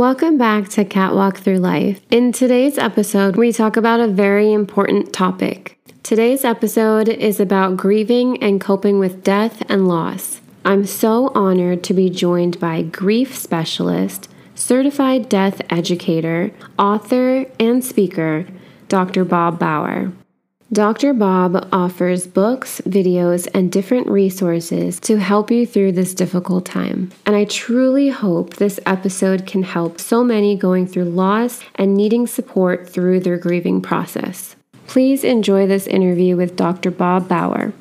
[0.00, 2.00] Welcome back to Catwalk Through Life.
[2.10, 5.78] In today's episode, we talk about a very important topic.
[6.02, 10.40] Today's episode is about grieving and coping with death and loss.
[10.64, 18.46] I'm so honored to be joined by grief specialist, certified death educator, author, and speaker,
[18.88, 19.26] Dr.
[19.26, 20.14] Bob Baugher.
[20.72, 21.12] Dr.
[21.14, 27.10] Bob offers books, videos, and different resources to help you through this difficult time.
[27.26, 32.28] And I truly hope this episode can help so many going through loss and needing
[32.28, 34.54] support through their grieving process.
[34.86, 36.92] Please enjoy this interview with Dr.
[36.92, 37.72] Bob Baugher.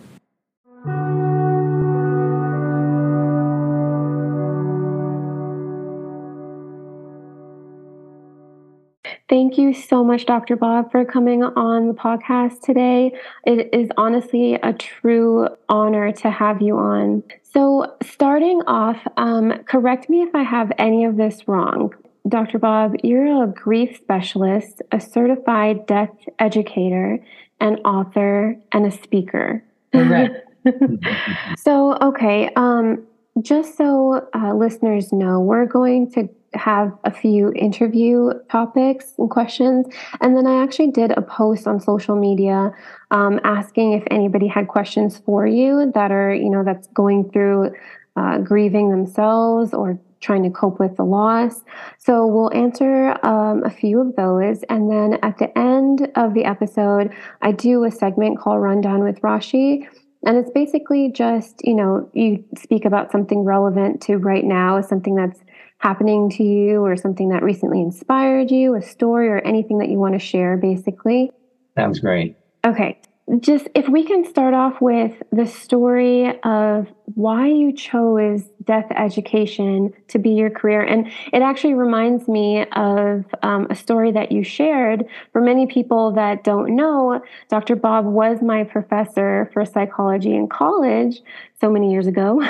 [9.29, 10.55] Thank you so much, Dr.
[10.55, 13.13] Bob, for coming on the podcast today.
[13.45, 17.21] It is honestly a true honor to have you on.
[17.43, 21.93] So, starting off, um, correct me if I have any of this wrong.
[22.27, 22.57] Dr.
[22.57, 27.23] Bob, you're a grief specialist, a certified death educator,
[27.59, 29.63] an author, and a speaker.
[29.93, 30.43] Correct.
[31.57, 33.05] so, okay, um,
[33.43, 39.87] just so uh, listeners know, we're going to have a few interview topics and questions.
[40.21, 42.71] And then I actually did a post on social media
[43.11, 47.71] um, asking if anybody had questions for you that are, you know, that's going through
[48.15, 51.63] uh, grieving themselves or trying to cope with the loss.
[51.97, 54.63] So we'll answer um, a few of those.
[54.63, 59.21] And then at the end of the episode, I do a segment called Rundown with
[59.21, 59.87] Rashi.
[60.25, 65.15] And it's basically just, you know, you speak about something relevant to right now, something
[65.15, 65.39] that's
[65.79, 69.97] happening to you or something that recently inspired you, a story or anything that you
[69.97, 71.31] want to share, basically.
[71.75, 72.37] Sounds great.
[72.65, 72.99] Okay
[73.39, 79.93] just if we can start off with the story of why you chose death education
[80.07, 80.81] to be your career.
[80.81, 85.05] And it actually reminds me of um, a story that you shared.
[85.31, 87.75] For many people that don't know, Dr.
[87.75, 91.21] Bob was my professor for psychology in college
[91.59, 92.41] so many years ago.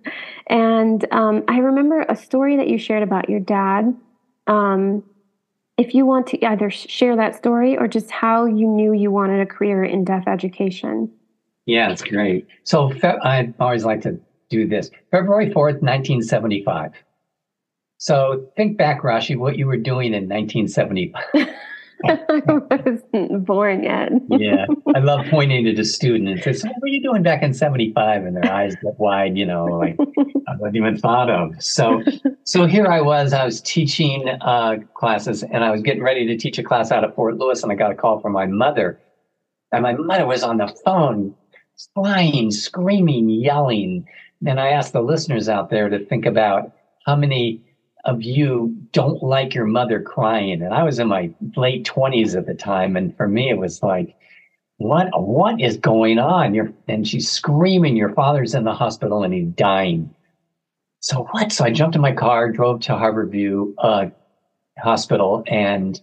[0.48, 3.94] and um, I remember a story that you shared about your dad.
[4.46, 5.02] Um,
[5.78, 9.40] if you want to either share that story or just how you knew you wanted
[9.40, 11.10] a career in death education.
[11.66, 12.46] Yeah, it's great.
[12.64, 14.90] So I always like to do this.
[15.10, 16.92] February 4th, 1975.
[17.98, 21.24] So think back, Rashi, what you were doing in 1975.
[22.04, 24.12] I wasn't born yet.
[24.30, 24.66] yeah.
[24.94, 27.54] I love pointing to the student and say, so what were you doing back in
[27.54, 28.24] 75?
[28.24, 29.96] And their eyes get wide, you know, like
[30.48, 31.62] I wasn't even thought of.
[31.62, 32.02] So
[32.44, 36.36] so here I was, I was teaching uh, classes and I was getting ready to
[36.36, 39.00] teach a class out of Fort Lewis and I got a call from my mother.
[39.72, 41.34] And my mother was on the phone,
[41.94, 44.06] flying, screaming, yelling.
[44.46, 46.72] And I asked the listeners out there to think about
[47.04, 47.65] how many
[48.06, 50.62] of you don't like your mother crying.
[50.62, 52.96] And I was in my late 20s at the time.
[52.96, 54.16] And for me, it was like,
[54.78, 56.54] what what is going on?
[56.54, 60.14] You're, and she's screaming, your father's in the hospital and he's dying.
[61.00, 61.52] So what?
[61.52, 64.06] So I jumped in my car, drove to Harborview uh,
[64.78, 66.00] Hospital, and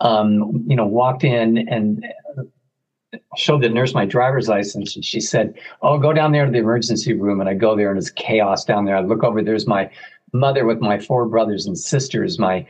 [0.00, 2.04] um, you know, walked in and
[3.36, 4.96] showed the nurse my driver's license.
[4.96, 7.90] And she said, "Oh, go down there to the emergency room." And I go there,
[7.90, 8.96] and it's chaos down there.
[8.96, 9.42] I look over.
[9.42, 9.90] There's my
[10.32, 12.38] mother with my four brothers and sisters.
[12.38, 12.66] My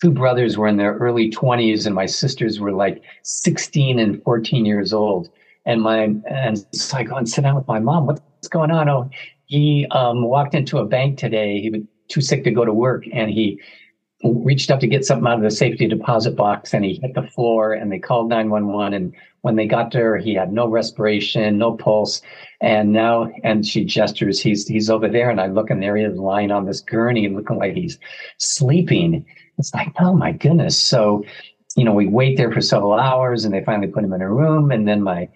[0.00, 4.64] two brothers were in their early 20s, and my sisters were like 16 and 14
[4.64, 5.28] years old.
[5.66, 8.06] And my and so I go and sit down with my mom.
[8.06, 8.88] What's going on?
[8.88, 9.10] Oh,
[9.46, 11.60] he um, walked into a bank today.
[11.60, 13.60] He was too sick to go to work, and he
[14.22, 17.22] reached up to get something out of the safety deposit box, and he hit the
[17.22, 17.72] floor.
[17.72, 18.94] And they called 911.
[18.94, 22.20] And when they got there, he had no respiration, no pulse,
[22.60, 26.04] and now, and she gestures, he's he's over there, and I look, and there he
[26.04, 27.98] is lying on this gurney, looking like he's
[28.36, 29.24] sleeping.
[29.58, 30.78] It's like, oh my goodness.
[30.78, 31.24] So,
[31.76, 34.30] you know, we wait there for several hours, and they finally put him in a
[34.30, 35.28] room, and then my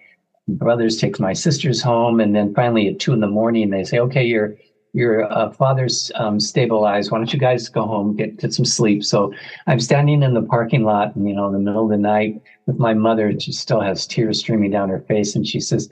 [0.47, 3.97] brothers take my sisters home, and then finally at two in the morning, they say,
[3.97, 4.55] okay, your
[4.95, 7.11] your uh, father's um, stabilized.
[7.11, 9.03] Why don't you guys go home, get get some sleep?
[9.03, 9.33] So
[9.67, 12.41] I'm standing in the parking lot, and, you know, in the middle of the night
[12.65, 13.37] with my mother.
[13.39, 15.89] She still has tears streaming down her face, and she says,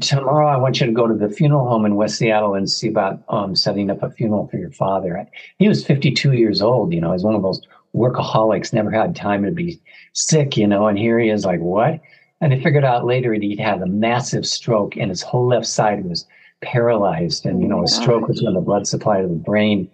[0.00, 2.88] tomorrow I want you to go to the funeral home in West Seattle and see
[2.88, 5.26] about um, setting up a funeral for your father.
[5.58, 7.62] He was 52 years old, you know, he's one of those
[7.94, 9.80] workaholics, never had time to be
[10.12, 12.00] sick, you know, and here he is like, what?
[12.40, 15.66] And they figured out later that he'd had a massive stroke and his whole left
[15.66, 16.26] side was
[16.62, 17.46] paralyzed.
[17.46, 19.90] And, you know, a stroke is when the blood supply to the brain,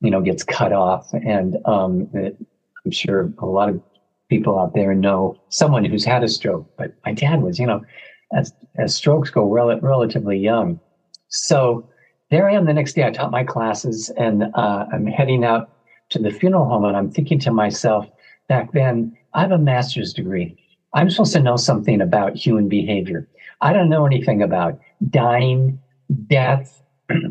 [0.00, 1.12] you know, gets cut off.
[1.12, 2.36] And um, it,
[2.84, 3.80] I'm sure a lot of
[4.28, 7.84] people out there know someone who's had a stroke, but my dad was, you know,
[8.32, 10.80] as, as strokes go rel- relatively young.
[11.28, 11.88] So
[12.30, 13.04] there I am the next day.
[13.04, 15.70] I taught my classes and uh, I'm heading out
[16.10, 18.06] to the funeral home and I'm thinking to myself
[18.48, 20.56] back then, I have a master's degree.
[20.92, 23.28] I'm supposed to know something about human behavior.
[23.60, 25.80] I don't know anything about dying,
[26.26, 26.82] death,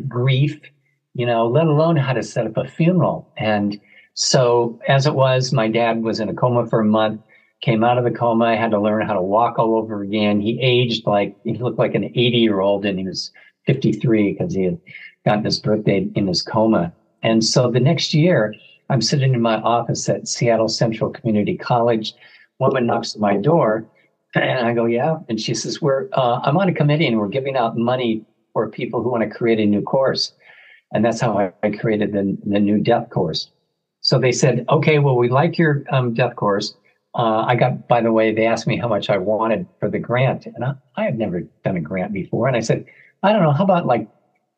[0.07, 0.59] grief,
[1.13, 3.31] you know, let alone how to set up a funeral.
[3.37, 3.79] And
[4.13, 7.21] so, as it was, my dad was in a coma for a month,
[7.61, 8.45] came out of the coma.
[8.45, 10.39] I had to learn how to walk all over again.
[10.39, 13.31] He aged like he looked like an 80 year old, and he was
[13.65, 14.79] 53 because he had
[15.25, 16.93] gotten his birthday in his coma.
[17.21, 18.53] And so the next year,
[18.89, 22.13] I'm sitting in my office at Seattle Central Community College.
[22.59, 23.87] Woman knocks at my door,
[24.35, 27.27] and I go, "Yeah." And she says, "We're uh, I'm on a committee, and we're
[27.27, 30.33] giving out money for people who want to create a new course."
[30.91, 33.51] And that's how I, I created the, the new death course.
[34.01, 36.75] So they said, "Okay, well, we like your um, death course."
[37.15, 39.99] Uh, I got, by the way, they asked me how much I wanted for the
[39.99, 42.85] grant, and I, I had never done a grant before, and I said,
[43.23, 44.07] "I don't know, how about like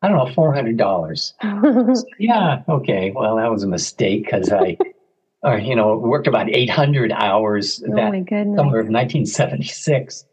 [0.02, 1.32] I don't know, four hundred dollars.
[2.18, 3.12] yeah, okay.
[3.14, 4.76] Well, that was a mistake because I,
[5.44, 10.24] uh, you know, worked about eight hundred hours oh that summer of nineteen seventy six.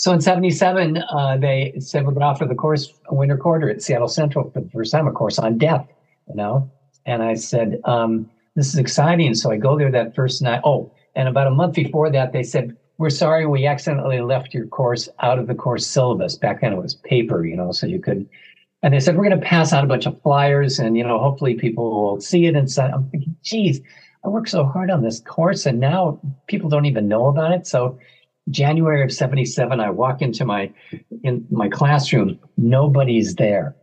[0.00, 3.36] So in seventy seven, uh, they said we're going to offer the course a winter
[3.36, 5.86] quarter at Seattle Central for the first time, a course on death.
[6.26, 6.70] You know,
[7.04, 10.62] and I said, um, "This is exciting." So I go there that first night.
[10.64, 14.66] Oh, and about a month before that, they said, "We're sorry, we accidentally left your
[14.68, 18.00] course out of the course syllabus." Back then, it was paper, you know, so you
[18.00, 18.26] could
[18.82, 21.18] and they said we're going to pass out a bunch of flyers and you know
[21.18, 23.78] hopefully people will see it and say i'm thinking geez
[24.24, 27.66] i worked so hard on this course and now people don't even know about it
[27.66, 27.98] so
[28.50, 30.72] january of 77 i walk into my
[31.22, 33.76] in my classroom nobody's there.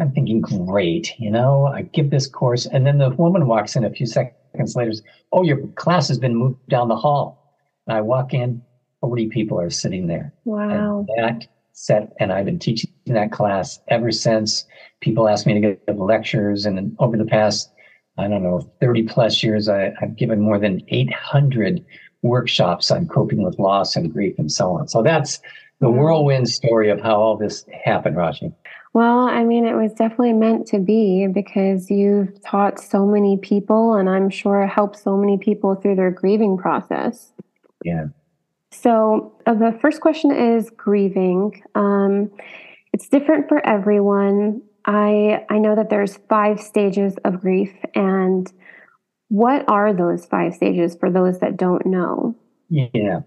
[0.00, 3.84] I'm thinking great you know i give this course and then the woman walks in
[3.84, 5.02] a few seconds later says,
[5.32, 7.56] oh your class has been moved down the hall.
[7.86, 8.62] And i walk in
[9.00, 10.32] 40 people are sitting there.
[10.44, 11.06] Wow.
[11.08, 14.64] and that set and I've been teaching that class ever since.
[15.00, 17.72] People ask me to give lectures, and over the past,
[18.18, 21.84] I don't know, 30 plus years, I, have given more than 800
[22.22, 24.88] workshops on coping with loss and grief and so on.
[24.88, 25.40] So that's
[25.80, 28.52] the whirlwind story of how all this happened, Raji.
[28.94, 33.94] Well, I mean, it was definitely meant to be because you've taught so many people,
[33.94, 37.32] and I'm sure helped so many people through their grieving process.
[37.84, 38.06] Yeah.
[38.70, 41.62] So, uh, the first question is grieving.
[41.74, 42.30] Um,
[42.92, 44.62] it's different for everyone.
[44.84, 48.50] I I know that there's five stages of grief, and
[49.32, 52.36] what are those five stages for those that don't know?
[52.68, 53.20] Yeah.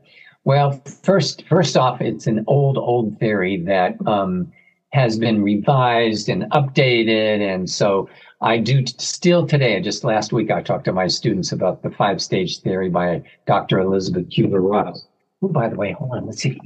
[0.43, 4.51] Well, first first off, it's an old old theory that um,
[4.89, 8.07] has been revised and updated, and so
[8.41, 9.81] I do t- still today.
[9.81, 13.79] Just last week, I talked to my students about the five stage theory by Dr.
[13.79, 15.05] Elizabeth Kubler Ross
[15.41, 16.25] Oh, by the way, hold on.
[16.25, 16.59] Let's see.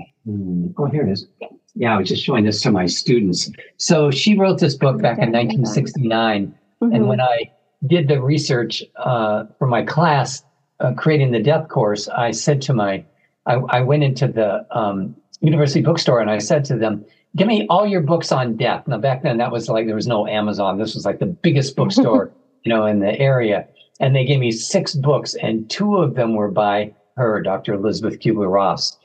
[0.77, 1.27] Oh, here it is.
[1.75, 3.51] Yeah, I was just showing this to my students.
[3.77, 6.55] So she wrote this book back in 1969.
[6.81, 6.95] Mm-hmm.
[6.95, 7.51] And when I
[7.85, 10.43] did the research uh, for my class,
[10.79, 13.03] uh, creating the death course, I said to my,
[13.45, 17.05] I, I went into the um, university bookstore and I said to them,
[17.35, 18.87] give me all your books on death.
[18.87, 20.77] Now, back then, that was like, there was no Amazon.
[20.77, 22.31] This was like the biggest bookstore,
[22.63, 23.67] you know, in the area.
[23.99, 27.73] And they gave me six books, and two of them were by her, Dr.
[27.73, 28.97] Elizabeth Kubler Ross.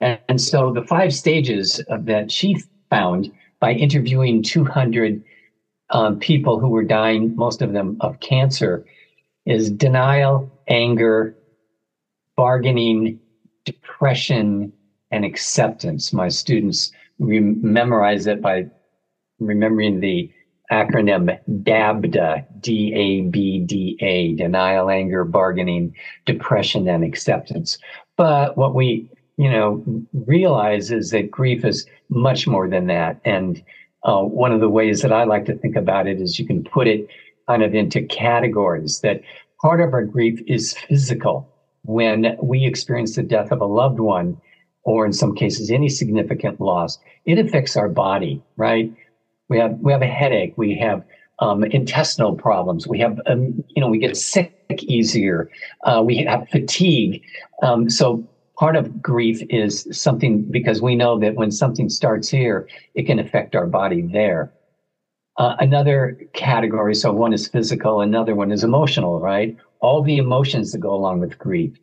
[0.00, 2.56] And, and so the five stages that she
[2.90, 3.30] found
[3.60, 5.22] by interviewing 200
[5.90, 8.84] um, people who were dying, most of them of cancer,
[9.46, 11.36] is denial, anger,
[12.36, 13.18] bargaining,
[13.64, 14.72] depression,
[15.10, 16.12] and acceptance.
[16.12, 18.66] My students re- memorize it by
[19.38, 20.30] remembering the
[20.70, 25.94] acronym DABDA, D A B D A, denial, anger, bargaining,
[26.26, 27.78] depression, and acceptance.
[28.16, 33.20] But what we, you know, realize is that grief is much more than that.
[33.24, 33.62] And
[34.04, 36.64] uh, one of the ways that I like to think about it is you can
[36.64, 37.06] put it
[37.46, 39.22] kind of into categories that
[39.60, 41.48] part of our grief is physical.
[41.82, 44.40] When we experience the death of a loved one,
[44.84, 48.92] or in some cases, any significant loss, it affects our body, right?
[49.48, 50.54] We have we have a headache.
[50.56, 51.04] We have
[51.40, 52.86] um, intestinal problems.
[52.86, 55.50] We have um, you know we get sick easier.
[55.84, 57.22] Uh, we have fatigue.
[57.62, 58.26] Um, so
[58.60, 63.18] part of grief is something because we know that when something starts here, it can
[63.18, 64.52] affect our body there.
[65.38, 69.56] Uh, another category, so one is physical, another one is emotional, right?
[69.80, 71.74] All the emotions that go along with grief,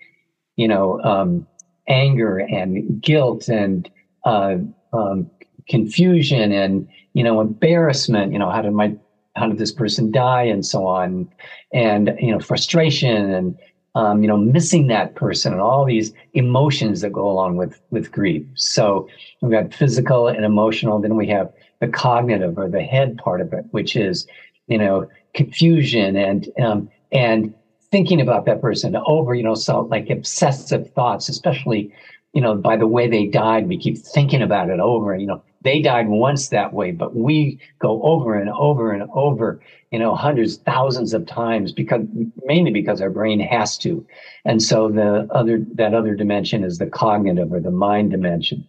[0.55, 1.47] you know, um,
[1.87, 3.89] anger and guilt and
[4.25, 4.57] uh,
[4.93, 5.31] um,
[5.67, 8.95] confusion and you know embarrassment you know how did my
[9.35, 11.27] how did this person die and so on
[11.73, 13.57] and you know frustration and
[13.97, 18.11] um, you know missing that person and all these emotions that go along with with
[18.11, 19.07] grief so
[19.41, 21.47] we've got physical and emotional then we have
[21.81, 24.27] the cognitive or the head part of it which is
[24.67, 27.53] you know confusion and um, and
[27.91, 31.93] thinking about that person over, you know, so like obsessive thoughts, especially,
[32.33, 35.15] you know, by the way they died, we keep thinking about it over.
[35.15, 39.59] You know, they died once that way, but we go over and over and over,
[39.91, 42.05] you know, hundreds, thousands of times because
[42.45, 44.05] mainly because our brain has to.
[44.45, 48.67] And so the other that other dimension is the cognitive or the mind dimension.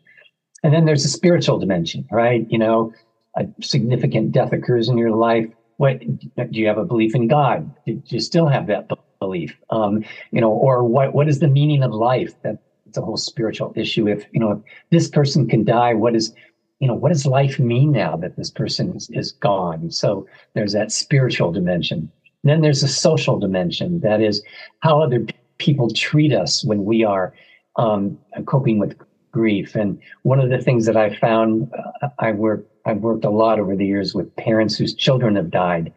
[0.64, 2.46] And then there's a spiritual dimension, right?
[2.50, 2.92] You know,
[3.36, 5.46] a significant death occurs in your life.
[5.76, 7.72] What do you have a belief in God?
[7.86, 8.90] Do you still have that
[9.20, 9.56] belief?
[9.70, 12.34] Um, you know, or what what is the meaning of life?
[12.42, 14.08] That it's a whole spiritual issue.
[14.08, 14.58] If you know, if
[14.90, 16.34] this person can die, what is
[16.80, 19.90] you know, what does life mean now that this person is, is gone?
[19.90, 22.10] So there's that spiritual dimension.
[22.44, 24.00] Then there's a social dimension.
[24.00, 24.42] That is
[24.80, 25.26] how other
[25.58, 27.34] people treat us when we are
[27.76, 28.16] um,
[28.46, 28.96] coping with
[29.32, 29.74] grief.
[29.74, 31.70] And one of the things that I found,
[32.02, 35.50] uh, I work, I've worked a lot over the years with parents whose children have
[35.50, 35.92] died,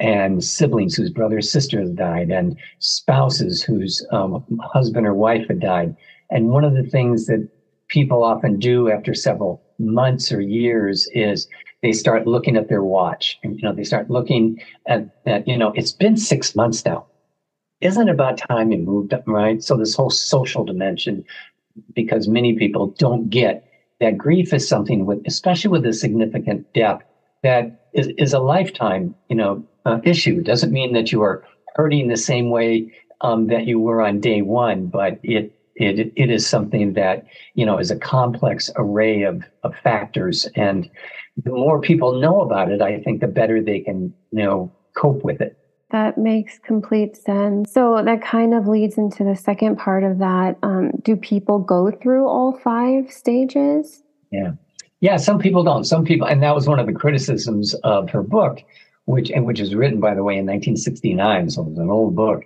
[0.00, 5.96] and siblings whose brothers, sisters died, and spouses whose um, husband or wife had died.
[6.30, 7.48] And one of the things that
[7.88, 11.48] people often do after several months or years is
[11.82, 13.38] they start looking at their watch.
[13.42, 17.06] And you know they start looking at that you know it's been six months now.
[17.80, 19.62] Isn't about time you moved up right?
[19.62, 21.24] So this whole social dimension
[21.94, 23.68] because many people don't get
[24.00, 27.02] that grief is something with especially with a significant death
[27.42, 30.38] that is, is a lifetime you know uh, issue.
[30.38, 31.44] It doesn't mean that you are
[31.76, 32.90] hurting the same way
[33.20, 37.66] um, that you were on day one but it it, it is something that you
[37.66, 40.48] know is a complex array of, of factors.
[40.54, 40.88] And
[41.42, 45.24] the more people know about it i think the better they can you know cope
[45.24, 45.58] with it.
[45.90, 47.72] That makes complete sense.
[47.72, 50.56] So that kind of leads into the second part of that.
[50.62, 54.02] Um, do people go through all five stages?
[54.32, 54.52] Yeah.
[55.00, 55.84] Yeah some people don't.
[55.84, 58.60] Some people and that was one of the criticisms of her book
[59.06, 62.16] which and which was written by the way in 1969 so it was an old
[62.16, 62.44] book.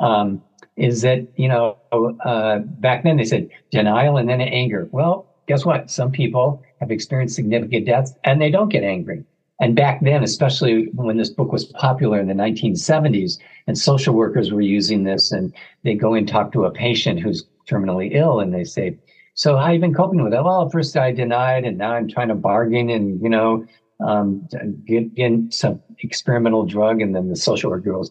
[0.00, 0.42] Um,
[0.76, 1.76] is that you know
[2.24, 4.88] uh, back then they said denial and then anger.
[4.92, 5.90] Well, guess what?
[5.90, 9.24] Some people have experienced significant deaths and they don't get angry.
[9.60, 13.38] And back then, especially when this book was popular in the 1970s,
[13.68, 15.54] and social workers were using this, and
[15.84, 18.98] they go and talk to a patient who's terminally ill, and they say,
[19.34, 22.28] "So how you been coping with it?" Well, first I denied, and now I'm trying
[22.28, 23.64] to bargain, and you know,
[24.00, 24.48] um,
[24.86, 28.10] get, get some experimental drug, and then the social worker goes,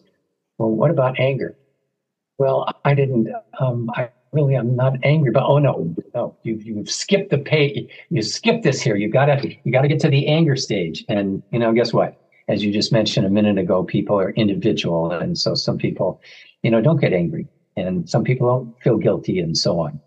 [0.56, 1.56] "Well, what about anger?"
[2.38, 3.28] Well, I didn't,
[3.60, 7.88] um, I really am not angry, but oh no, no, you, you've skipped the pay,
[8.10, 8.96] you skipped this here.
[8.96, 11.04] You gotta, you gotta get to the anger stage.
[11.08, 12.20] And, you know, guess what?
[12.48, 15.10] As you just mentioned a minute ago, people are individual.
[15.10, 16.20] And so some people,
[16.62, 20.00] you know, don't get angry and some people don't feel guilty and so on.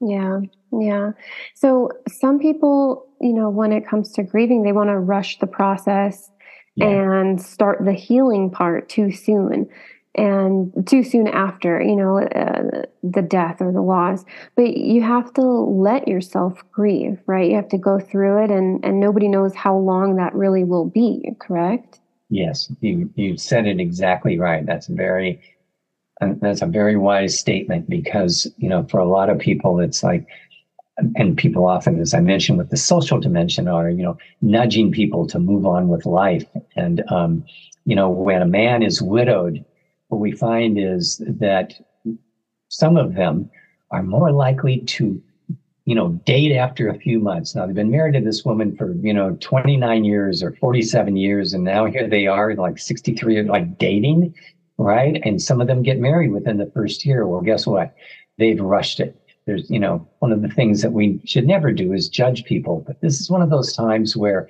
[0.00, 0.40] Yeah.
[0.72, 1.12] Yeah.
[1.54, 5.46] So some people, you know, when it comes to grieving, they want to rush the
[5.46, 6.30] process
[6.74, 6.88] yeah.
[6.88, 9.68] and start the healing part too soon
[10.16, 14.24] and too soon after you know uh, the death or the loss.
[14.56, 17.50] But you have to let yourself grieve right?
[17.50, 20.86] You have to go through it and and nobody knows how long that really will
[20.86, 22.00] be correct?
[22.30, 24.64] Yes you you said it exactly right.
[24.64, 25.40] That's very
[26.20, 30.02] uh, that's a very wise statement because you know for a lot of people it's
[30.02, 30.26] like
[31.16, 35.26] and people often as i mentioned with the social dimension are you know nudging people
[35.26, 36.44] to move on with life.
[36.76, 37.44] And um
[37.84, 39.64] you know when a man is widowed
[40.08, 41.74] what we find is that
[42.68, 43.50] some of them
[43.90, 45.22] are more likely to
[45.84, 47.54] you know date after a few months.
[47.54, 51.52] Now they've been married to this woman for you know 29 years or 47 years
[51.52, 54.34] and now here they are like 63 like dating
[54.76, 55.20] right?
[55.24, 57.26] And some of them get married within the first year.
[57.26, 57.94] Well guess what?
[58.38, 59.20] They've rushed it.
[59.46, 62.82] There's you know one of the things that we should never do is judge people
[62.86, 64.48] but this is one of those times where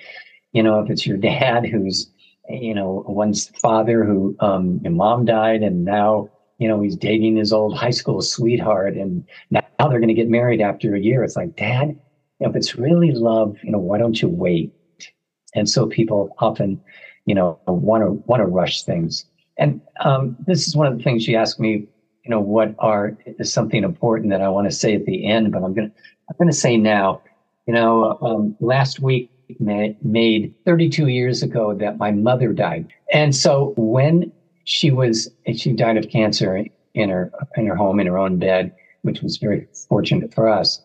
[0.52, 2.10] you know if it's your dad who's
[2.48, 7.52] you know, one's father who um, mom died, and now you know he's dating his
[7.52, 11.22] old high school sweetheart, and now they're going to get married after a year.
[11.24, 11.98] It's like, Dad,
[12.40, 14.72] if it's really love, you know, why don't you wait?
[15.54, 16.80] And so people often,
[17.26, 19.24] you know, want to want to rush things.
[19.56, 21.86] And um, this is one of the things you ask me,
[22.24, 25.52] you know, what are is something important that I want to say at the end,
[25.52, 25.92] but I'm gonna
[26.28, 27.22] I'm gonna say now.
[27.66, 32.92] You know, um, last week made 32 years ago that my mother died.
[33.12, 34.32] And so when
[34.64, 38.74] she was, she died of cancer in her, in her home, in her own bed,
[39.02, 40.80] which was very fortunate for us.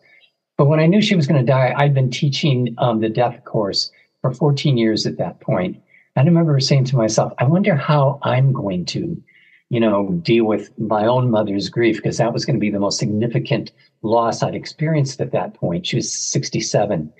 [0.56, 3.44] But when I knew she was going to die, I'd been teaching um, the death
[3.44, 3.90] course
[4.20, 5.80] for 14 years at that point.
[6.16, 9.22] I remember saying to myself, I wonder how I'm going to,
[9.70, 12.78] you know, deal with my own mother's grief, because that was going to be the
[12.78, 15.86] most significant loss I'd experienced at that point.
[15.86, 17.10] She was 67.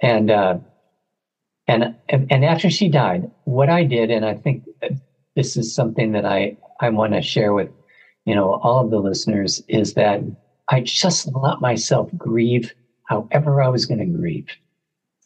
[0.00, 0.58] And uh,
[1.68, 4.64] and, and, after she died, what I did, and I think
[5.34, 7.70] this is something that I, I want to share with,
[8.24, 10.20] you know, all of the listeners is that
[10.68, 12.72] I just let myself grieve
[13.08, 14.48] however I was going to grieve.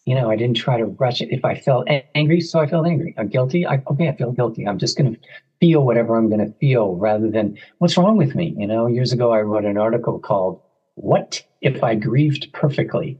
[0.06, 1.30] You know, I didn't try to rush it.
[1.30, 3.14] If I felt angry, so I felt angry.
[3.18, 3.66] I'm guilty.
[3.66, 4.66] I, okay, I feel guilty.
[4.66, 5.20] I'm just going to
[5.60, 8.54] feel whatever I'm going to feel rather than what's wrong with me.
[8.56, 10.60] You know, years ago, I wrote an article called
[10.94, 13.18] What If I Grieved Perfectly?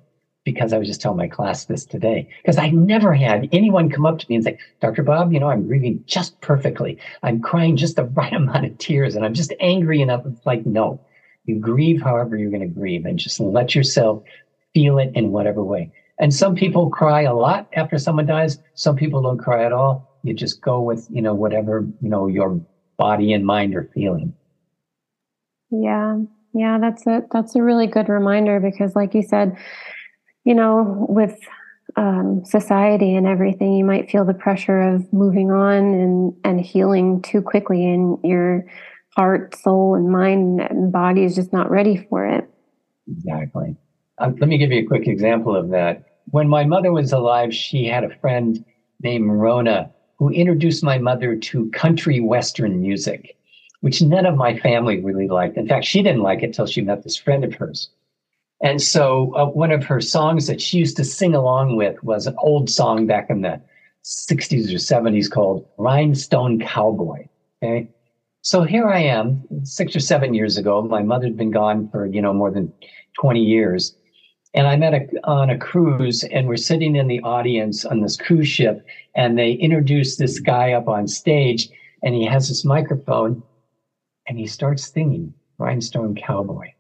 [0.53, 2.29] Because I was just telling my class this today.
[2.43, 5.03] Because I never had anyone come up to me and say, Dr.
[5.03, 6.99] Bob, you know, I'm grieving just perfectly.
[7.23, 10.25] I'm crying just the right amount of tears and I'm just angry enough.
[10.27, 11.01] It's like, no,
[11.45, 14.23] you grieve however you're going to grieve and just let yourself
[14.75, 15.93] feel it in whatever way.
[16.19, 18.59] And some people cry a lot after someone dies.
[18.75, 22.27] Some people don't cry at all you just go with you know whatever you know
[22.27, 22.61] your
[22.97, 24.35] body and mind are feeling
[25.71, 26.17] yeah
[26.53, 29.57] yeah that's a that's a really good reminder because like you said
[30.45, 31.39] you know with
[31.97, 37.21] um, society and everything you might feel the pressure of moving on and and healing
[37.23, 38.65] too quickly and your
[39.17, 42.49] heart soul and mind and body is just not ready for it
[43.11, 43.77] exactly
[44.19, 47.53] um, let me give you a quick example of that when my mother was alive
[47.53, 48.65] she had a friend
[49.03, 53.39] named Rona who introduced my mother to country western music,
[53.81, 55.57] which none of my family really liked.
[55.57, 57.89] In fact, she didn't like it till she met this friend of hers.
[58.63, 62.27] And so uh, one of her songs that she used to sing along with was
[62.27, 63.61] an old song back in the
[64.05, 67.27] 60s or 70s called Rhinestone Cowboy.
[67.63, 67.89] Okay.
[68.43, 70.83] So here I am, six or seven years ago.
[70.83, 72.73] My mother had been gone for, you know, more than
[73.21, 73.95] 20 years.
[74.55, 78.17] And I met a, on a cruise, and we're sitting in the audience on this
[78.17, 81.69] cruise ship, and they introduce this guy up on stage,
[82.03, 83.43] and he has this microphone,
[84.27, 86.73] and he starts singing Rhinestone Cowboy.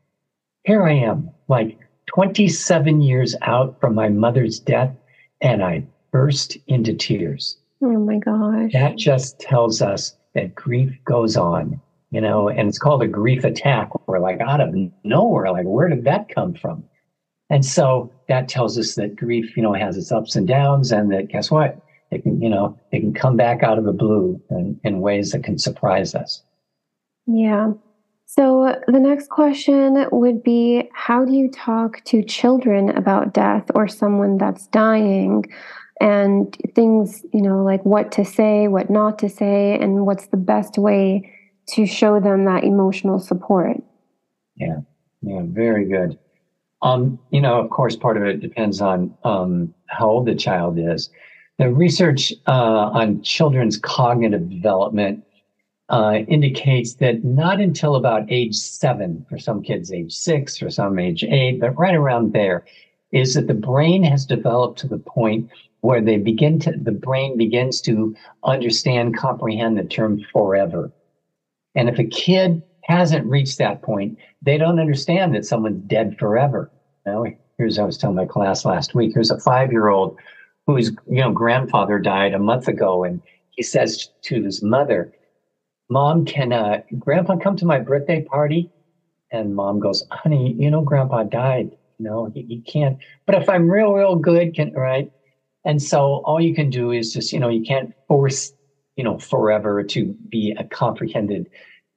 [0.65, 4.95] Here I am, like 27 years out from my mother's death,
[5.41, 7.57] and I burst into tears.
[7.83, 8.73] Oh my gosh.
[8.73, 13.45] That just tells us that grief goes on, you know, and it's called a grief
[13.45, 13.91] attack.
[14.07, 16.85] We're like out of nowhere, like, where did that come from?
[17.49, 21.11] And so that tells us that grief, you know, has its ups and downs, and
[21.13, 21.81] that guess what?
[22.11, 25.33] It can, you know, it can come back out of the blue in, in ways
[25.33, 26.43] that can surprise us.
[27.27, 27.73] Yeah.
[28.33, 33.89] So the next question would be How do you talk to children about death or
[33.89, 35.47] someone that's dying?
[36.01, 40.37] And things, you know, like what to say, what not to say, and what's the
[40.37, 41.29] best way
[41.71, 43.79] to show them that emotional support?
[44.55, 44.79] Yeah,
[45.23, 46.17] yeah, very good.
[46.83, 50.79] Um, you know, of course, part of it depends on um, how old the child
[50.79, 51.11] is.
[51.59, 55.25] The research uh, on children's cognitive development
[55.91, 60.99] uh, indicates that not until about age seven, for some kids, age six, for some
[60.99, 62.65] age eight, but right around there,
[63.13, 65.51] is that the brain has developed to the point
[65.81, 70.93] where they begin to the brain begins to understand, comprehend the term forever.
[71.75, 76.71] And if a kid hasn't reached that point, they don't understand that someone's dead forever.
[77.07, 77.27] Know,
[77.59, 79.13] here's I was telling my class last week.
[79.15, 80.17] Here's a five-year-old
[80.67, 85.13] whose you know grandfather died a month ago, and he says to his mother,
[85.91, 88.71] "Mom, can uh, Grandpa come to my birthday party?"
[89.33, 91.71] And mom goes, "Honey, you know Grandpa died.
[91.99, 92.99] You know he, he can't.
[93.27, 95.11] But if I'm real, real good, can right?"
[95.65, 98.53] And so all you can do is just you know you can't force
[98.97, 101.49] you know forever to be a comprehended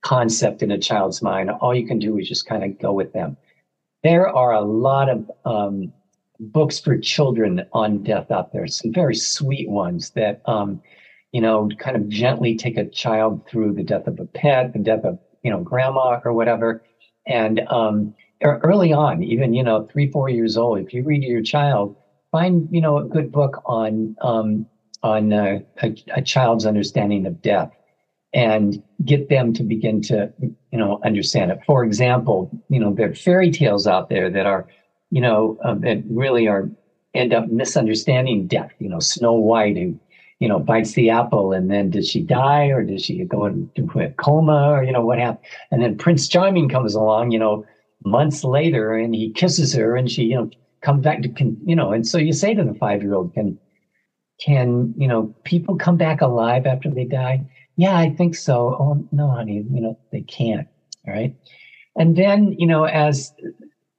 [0.02, 1.50] concept in a child's mind.
[1.50, 3.38] All you can do is just kind of go with them.
[4.04, 5.94] There are a lot of um,
[6.40, 10.82] books for children on death out there, some very sweet ones that, um,
[11.34, 14.80] you know, kind of gently take a child through the death of a pet, the
[14.80, 16.84] death of, you know, grandma or whatever.
[17.28, 21.28] And um, early on, even, you know, three, four years old, if you read to
[21.28, 21.96] your child,
[22.32, 24.68] find, you know, a good book on, um,
[25.02, 27.72] on uh, a, a child's understanding of death
[28.34, 33.12] and get them to begin to you know understand it for example you know there
[33.12, 34.68] are fairy tales out there that are
[35.12, 36.70] you know um, that really are
[37.14, 40.00] end up misunderstanding death you know snow white who
[40.44, 44.00] you know bites the apple and then did she die or did she go into
[44.00, 47.66] a coma or you know what happened and then prince charming comes along you know
[48.06, 50.50] months later and he kisses her and she you know
[50.82, 51.30] comes back to
[51.66, 53.58] you know and so you say to the five year old can
[54.40, 57.42] can you know people come back alive after they die
[57.76, 58.76] yeah, I think so.
[58.80, 60.68] Oh, no, honey, you know, they can't.
[61.08, 61.36] All right.
[61.96, 63.34] And then, you know, as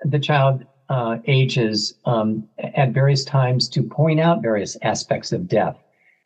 [0.02, 5.76] the child uh, ages um, at various times to point out various aspects of death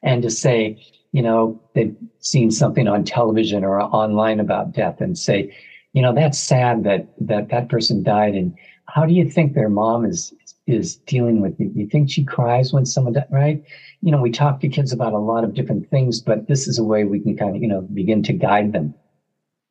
[0.03, 0.83] and to say,
[1.13, 5.55] you know, they've seen something on television or online about death and say,
[5.93, 8.35] you know, that's sad that that that person died.
[8.35, 8.55] And
[8.87, 10.33] how do you think their mom is
[10.67, 11.73] is dealing with it.
[11.75, 13.63] You think she cries when someone dies, right?
[14.03, 16.79] You know, we talk to kids about a lot of different things, but this is
[16.79, 18.95] a way we can kind of, you know, begin to guide them.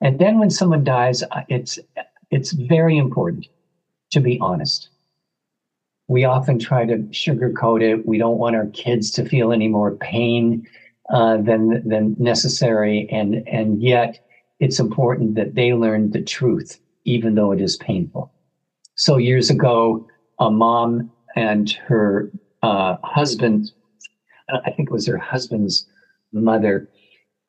[0.02, 1.80] And then when someone dies, uh, it's
[2.32, 3.48] it's very important
[4.12, 4.90] to be honest.
[6.08, 8.06] We often try to sugarcoat it.
[8.06, 10.66] We don't want our kids to feel any more pain
[11.10, 14.20] uh, than than necessary, and and yet
[14.60, 18.32] it's important that they learn the truth, even though it is painful.
[18.96, 20.08] So years ago,
[20.40, 22.32] a mom and her
[22.64, 23.72] uh, husband,
[24.50, 25.86] I think it was her husband's
[26.34, 26.90] mother.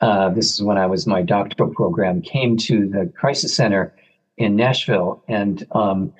[0.00, 2.22] Uh, this is when I was my doctoral program.
[2.22, 3.94] Came to the crisis center
[4.36, 6.12] in Nashville, and um,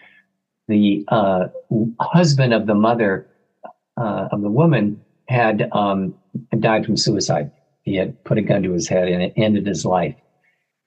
[0.69, 1.49] the uh,
[2.01, 3.27] husband of the mother
[3.97, 6.15] uh, of the woman had um,
[6.61, 7.51] died from suicide.
[7.83, 10.15] He had put a gun to his head, and it ended his life.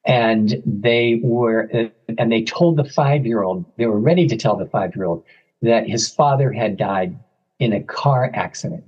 [0.06, 1.70] And they were
[2.18, 5.06] and they told the five year old they were ready to tell the five year
[5.06, 5.24] old
[5.62, 7.18] that his father had died
[7.60, 8.84] in a car accident.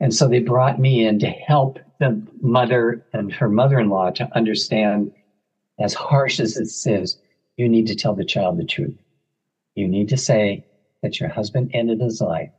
[0.00, 5.12] And so they brought me in to help the mother and her mother-in-law to understand
[5.78, 7.16] as harsh as this is
[7.56, 8.96] you need to tell the child the truth
[9.74, 10.64] you need to say
[11.02, 12.50] that your husband ended his life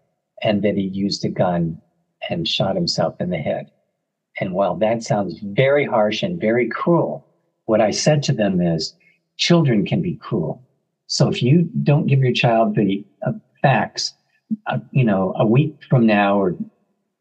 [0.42, 1.80] and that he used a gun
[2.30, 3.72] and shot himself in the head
[4.40, 7.26] and while that sounds very harsh and very cruel
[7.66, 8.94] what I said to them is
[9.38, 10.62] children can be cruel.
[11.08, 14.14] So if you don't give your child the uh, facts,
[14.68, 16.56] uh, you know, a week from now or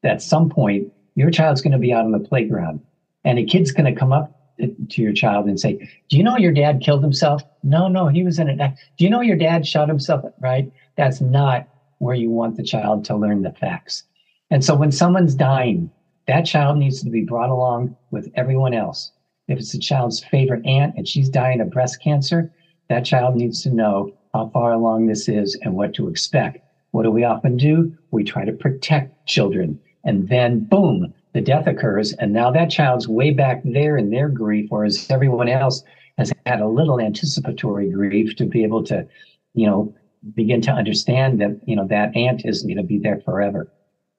[0.02, 2.80] at some point, your child's going to be out on the playground
[3.24, 6.36] and a kid's going to come up to your child and say, Do you know
[6.36, 7.42] your dad killed himself?
[7.62, 8.58] No, no, he was in it.
[8.96, 10.24] Do you know your dad shot himself?
[10.40, 10.70] Right?
[10.96, 14.04] That's not where you want the child to learn the facts.
[14.50, 15.90] And so when someone's dying,
[16.26, 19.12] that child needs to be brought along with everyone else
[19.48, 22.52] if it's the child's favorite aunt and she's dying of breast cancer,
[22.88, 26.58] that child needs to know how far along this is and what to expect.
[26.92, 27.96] What do we often do?
[28.10, 29.78] We try to protect children.
[30.04, 32.12] And then, boom, the death occurs.
[32.14, 35.82] And now that child's way back there in their grief, whereas everyone else
[36.16, 39.06] has had a little anticipatory grief to be able to,
[39.52, 39.94] you know,
[40.34, 43.70] begin to understand that, you know, that aunt isn't going to be there forever.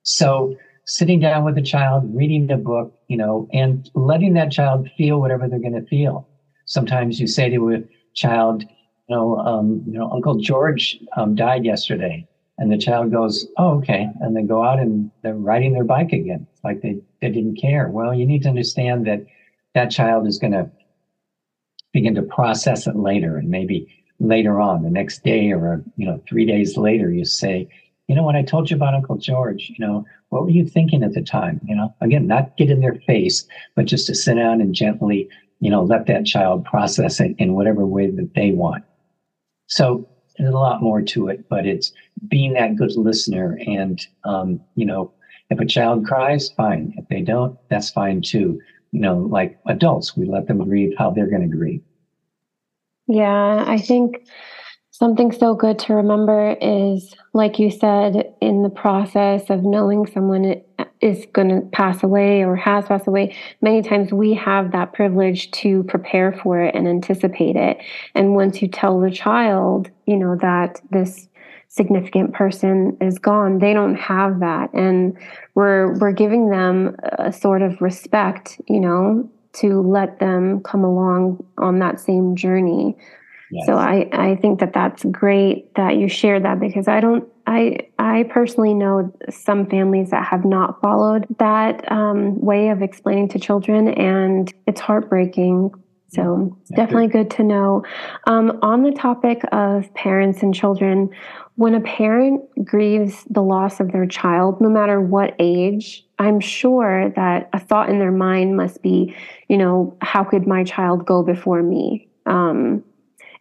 [0.03, 4.89] So sitting down with a child, reading the book, you know, and letting that child
[4.97, 6.27] feel whatever they're going to feel.
[6.65, 8.63] Sometimes you say to a child,
[9.07, 13.77] you know, um, you know, Uncle George um, died yesterday, and the child goes, "Oh,
[13.77, 17.59] okay," and they go out and they're riding their bike again, like they they didn't
[17.59, 17.89] care.
[17.89, 19.25] Well, you need to understand that
[19.73, 20.69] that child is going to
[21.91, 23.87] begin to process it later, and maybe
[24.19, 27.67] later on, the next day or you know, three days later, you say,
[28.07, 29.69] "You know what I told you about Uncle George?
[29.77, 31.59] You know, what were you thinking at the time?
[31.65, 35.27] You know, again, not get in their face, but just to sit down and gently,
[35.59, 38.83] you know, let that child process it in whatever way that they want.
[39.67, 40.07] So
[40.37, 41.93] there's a lot more to it, but it's
[42.27, 43.59] being that good listener.
[43.65, 45.11] And, um, you know,
[45.49, 46.93] if a child cries, fine.
[46.97, 48.59] If they don't, that's fine too.
[48.91, 51.83] You know, like adults, we let them grieve how they're going to grieve.
[53.07, 54.25] Yeah, I think
[54.97, 60.61] Something so good to remember is, like you said, in the process of knowing someone
[61.01, 65.51] is going to pass away or has passed away, many times we have that privilege
[65.51, 67.77] to prepare for it and anticipate it.
[68.13, 71.27] And once you tell the child, you know, that this
[71.67, 74.73] significant person is gone, they don't have that.
[74.73, 75.17] And
[75.55, 81.45] we're we're giving them a sort of respect, you know, to let them come along
[81.57, 82.95] on that same journey
[83.65, 87.79] so I, I think that that's great that you shared that because I don't I
[87.99, 93.39] I personally know some families that have not followed that um, way of explaining to
[93.39, 95.71] children, and it's heartbreaking.
[96.07, 97.29] So yeah, definitely good.
[97.29, 97.83] good to know.
[98.27, 101.09] Um, on the topic of parents and children,
[101.55, 107.09] when a parent grieves the loss of their child, no matter what age, I'm sure
[107.15, 109.15] that a thought in their mind must be,
[109.49, 112.07] you know, how could my child go before me?
[112.25, 112.83] Um,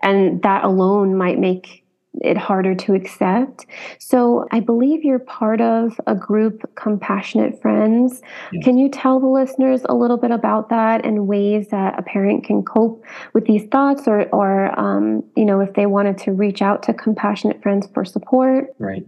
[0.02, 1.83] and that alone might make
[2.20, 3.66] it harder to accept.
[3.98, 8.22] So I believe you're part of a group, Compassionate Friends.
[8.52, 8.64] Yes.
[8.64, 12.44] Can you tell the listeners a little bit about that and ways that a parent
[12.44, 16.62] can cope with these thoughts, or, or um, you know, if they wanted to reach
[16.62, 18.68] out to Compassionate Friends for support?
[18.78, 19.04] Right.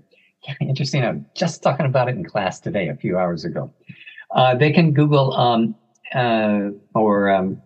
[0.46, 1.04] Yeah, interesting.
[1.04, 3.72] I'm just talking about it in class today, a few hours ago.
[4.34, 5.74] Uh, they can Google um,
[6.14, 7.60] uh, or um,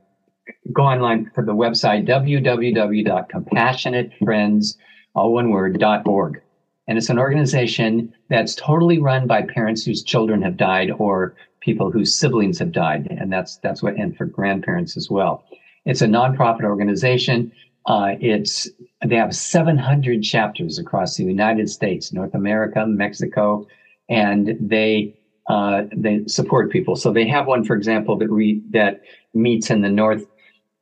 [0.72, 4.76] go online to the website www.compassionatefriends,
[5.14, 6.40] all one word, .org.
[6.88, 11.90] And it's an organization that's totally run by parents whose children have died or people
[11.90, 13.06] whose siblings have died.
[13.10, 15.44] And that's that's what and for grandparents as well.
[15.84, 17.52] It's a nonprofit organization.
[17.86, 18.68] Uh, it's
[19.06, 23.66] they have 700 chapters across the United States, North America, Mexico,
[24.08, 25.14] and they
[25.48, 26.96] uh, they support people.
[26.96, 29.00] So they have one, for example, that re, that
[29.34, 30.26] meets in the north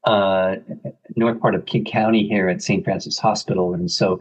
[0.09, 0.57] uh,
[1.17, 2.85] north part of King County here at St.
[2.85, 4.21] Francis Hospital, and so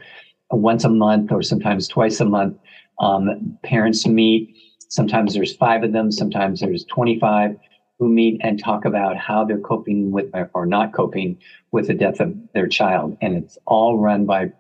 [0.52, 2.58] once a month or sometimes twice a month,
[3.00, 4.56] um, parents meet.
[4.90, 7.58] Sometimes there's five of them, sometimes there's 25
[8.00, 11.38] who meet and talk about how they're coping with or not coping
[11.72, 13.18] with the death of their child.
[13.22, 14.52] And it's all run by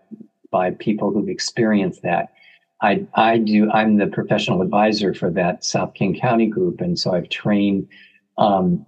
[0.49, 2.33] by people who've experienced that.
[2.81, 7.13] I I do I'm the professional advisor for that South King County group, and so
[7.13, 7.87] I've trained
[8.37, 8.85] um,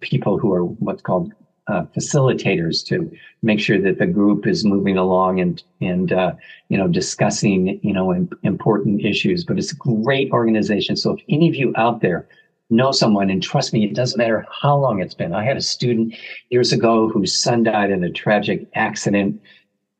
[0.00, 1.32] people who are what's called
[1.70, 3.10] uh, facilitators to
[3.42, 6.32] make sure that the group is moving along and and uh,
[6.68, 8.10] you know discussing you know
[8.42, 9.44] important issues.
[9.44, 10.96] But it's a great organization.
[10.96, 12.26] So if any of you out there
[12.70, 15.34] know someone, and trust me, it doesn't matter how long it's been.
[15.34, 16.14] I had a student
[16.50, 19.40] years ago whose son died in a tragic accident.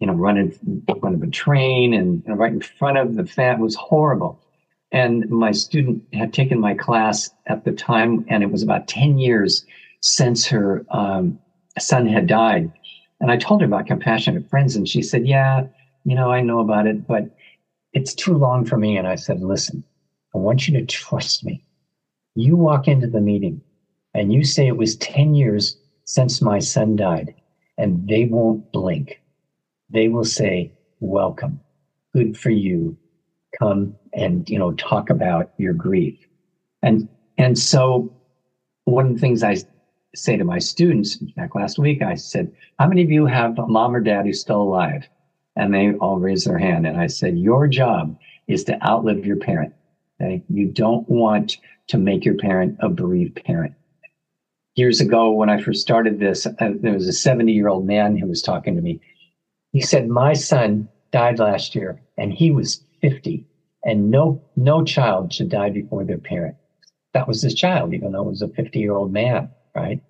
[0.00, 3.58] You know, running of a train and you know, right in front of the fat
[3.58, 4.40] was horrible.
[4.92, 9.18] And my student had taken my class at the time, and it was about 10
[9.18, 9.64] years
[10.00, 11.38] since her um,
[11.78, 12.70] son had died.
[13.20, 15.64] And I told her about compassionate friends, and she said, Yeah,
[16.04, 17.24] you know, I know about it, but
[17.92, 18.96] it's too long for me.
[18.96, 19.84] And I said, Listen,
[20.34, 21.64] I want you to trust me.
[22.34, 23.60] You walk into the meeting
[24.14, 27.34] and you say it was 10 years since my son died,
[27.78, 29.20] and they won't blink.
[29.90, 31.60] They will say, Welcome.
[32.14, 32.96] Good for you.
[33.58, 36.18] Come and you know talk about your grief.
[36.82, 38.12] And and so
[38.84, 39.56] one of the things I
[40.14, 43.58] say to my students, in fact, last week I said, How many of you have
[43.58, 45.08] a mom or dad who's still alive?
[45.56, 46.86] And they all raised their hand.
[46.86, 48.18] And I said, Your job
[48.48, 49.74] is to outlive your parent.
[50.20, 50.42] Okay?
[50.48, 53.74] You don't want to make your parent a bereaved parent.
[54.76, 58.16] Years ago, when I first started this, uh, there was a 70 year old man
[58.16, 59.00] who was talking to me.
[59.72, 63.46] He said, My son died last year and he was 50,
[63.84, 66.56] and no, no child should die before their parent.
[67.14, 70.02] That was his child, even though it was a 50 year old man right?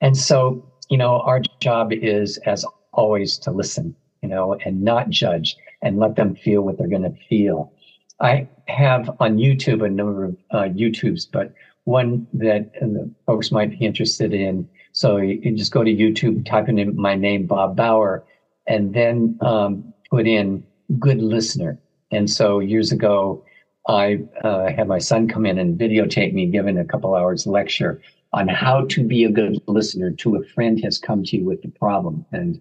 [0.00, 5.10] And so, you know, our job is, as always, to listen, you know, and not
[5.10, 7.72] judge and let them feel what they're going to feel.
[8.20, 11.52] I have on YouTube a number of uh, YouTubes, but
[11.84, 14.68] one that the folks might be interested in.
[14.92, 18.24] So you, you just go to YouTube, type in my name, Bob Baugher,
[18.66, 20.64] and then um, put in
[20.98, 21.78] good listener.
[22.10, 23.44] And so years ago,
[23.86, 28.00] I uh, had my son come in and videotape me giving a couple hours lecture
[28.34, 31.62] on how to be a good listener to a friend has come to you with
[31.62, 32.26] the problem.
[32.32, 32.60] And,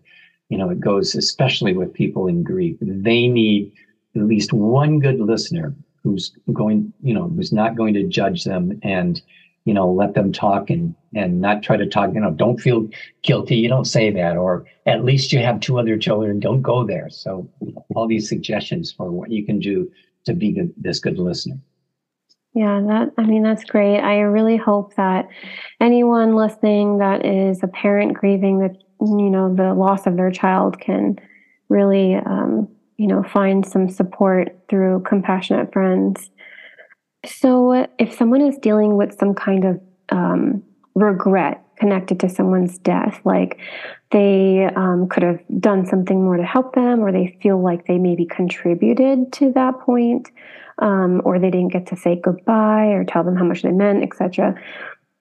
[0.49, 2.77] you know, it goes especially with people in grief.
[2.79, 3.71] They need
[4.15, 8.79] at least one good listener who's going, you know, who's not going to judge them
[8.83, 9.19] and,
[9.65, 12.87] you know, let them talk and and not try to talk, you know, don't feel
[13.23, 13.55] guilty.
[13.55, 16.39] You don't say that, or at least you have two other children.
[16.39, 17.09] Don't go there.
[17.09, 17.49] So
[17.95, 19.91] all these suggestions for what you can do
[20.25, 21.57] to be good, this good listener.
[22.53, 23.99] Yeah, that I mean that's great.
[23.99, 25.27] I really hope that
[25.81, 30.79] anyone listening that is a parent grieving that you know the loss of their child
[30.79, 31.15] can
[31.69, 36.29] really um, you know find some support through compassionate friends.
[37.25, 40.63] So, if someone is dealing with some kind of um,
[40.95, 43.59] regret connected to someone's death, like
[44.11, 47.97] they um, could have done something more to help them, or they feel like they
[47.97, 50.29] maybe contributed to that point
[50.79, 54.03] um, or they didn't get to say goodbye or tell them how much they meant,
[54.03, 54.55] etc.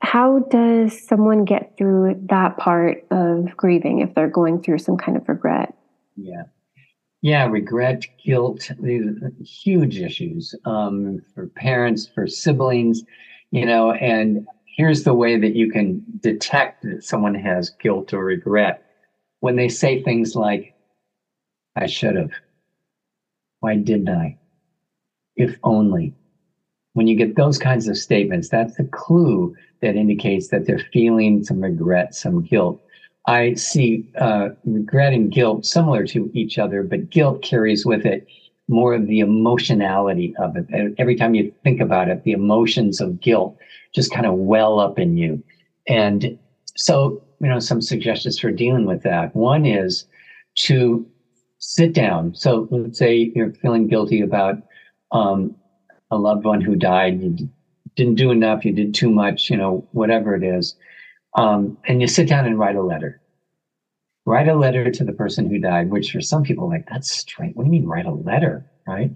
[0.01, 5.17] How does someone get through that part of grieving if they're going through some kind
[5.17, 5.75] of regret?
[6.17, 6.45] Yeah.
[7.21, 9.07] Yeah, regret, guilt, these
[9.39, 13.05] huge issues um, for parents, for siblings,
[13.53, 14.45] you know, and
[14.77, 18.83] here's the way that you can detect that someone has guilt or regret
[19.41, 20.75] when they say things like,
[21.77, 22.31] I should have.
[23.61, 24.39] Why didn't I?
[25.37, 26.15] if only.
[26.95, 31.43] When you get those kinds of statements, that's a clue that indicates that they're feeling
[31.43, 32.81] some regret, some guilt.
[33.27, 38.27] I see uh, regret and guilt similar to each other, but guilt carries with it
[38.69, 40.67] more of the emotionality of it.
[40.99, 43.57] Every time you think about it, the emotions of guilt
[43.95, 45.43] just kind of well up in you.
[45.89, 46.39] And
[46.77, 49.35] so, you know, some suggestions for dealing with that.
[49.35, 50.07] One is
[50.57, 51.07] to
[51.59, 52.35] sit down.
[52.35, 54.57] So let's say you're feeling guilty about
[55.13, 55.55] um,
[56.11, 57.49] a loved one who died, you
[57.97, 60.75] didn't do enough, you did too much, you know, whatever it is.
[61.35, 63.22] Um, and you sit down and write a letter.
[64.25, 67.57] Write a letter to the person who died, which for some people, like, that's strange.
[67.57, 68.71] What do you mean write a letter?
[68.87, 69.11] Right.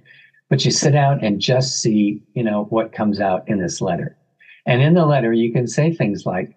[0.49, 4.16] But you sit down and just see, you know, what comes out in this letter.
[4.64, 6.57] And in the letter, you can say things like,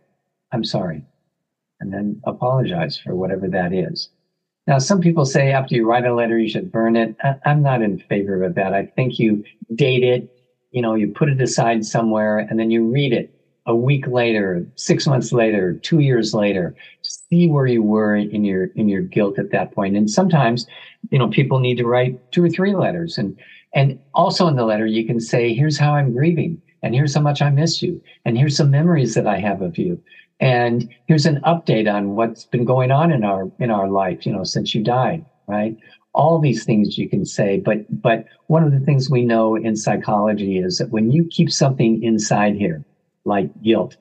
[0.51, 1.03] I'm sorry,
[1.79, 4.09] and then apologize for whatever that is.
[4.65, 7.15] Now, some people say after you write a letter, you should burn it.
[7.23, 8.73] I, I'm not in favor of that.
[8.73, 9.43] I think you
[9.75, 10.29] date it,
[10.71, 13.38] you know, you put it aside somewhere, and then you read it
[13.69, 18.65] a week later, six months later, two years later, see where you were in your
[18.75, 19.95] in your guilt at that point.
[19.95, 20.65] And sometimes,
[21.11, 23.19] you know, people need to write two or three letters.
[23.19, 23.39] And
[23.75, 27.21] and also in the letter, you can say, here's how I'm grieving, and here's how
[27.21, 30.01] much I miss you, and here's some memories that I have of you.
[30.39, 34.33] And here's an update on what's been going on in our in our life, you
[34.33, 35.77] know, since you died, right?
[36.15, 39.75] All these things you can say, but but one of the things we know in
[39.75, 42.83] psychology is that when you keep something inside here,
[43.29, 43.95] like guilt.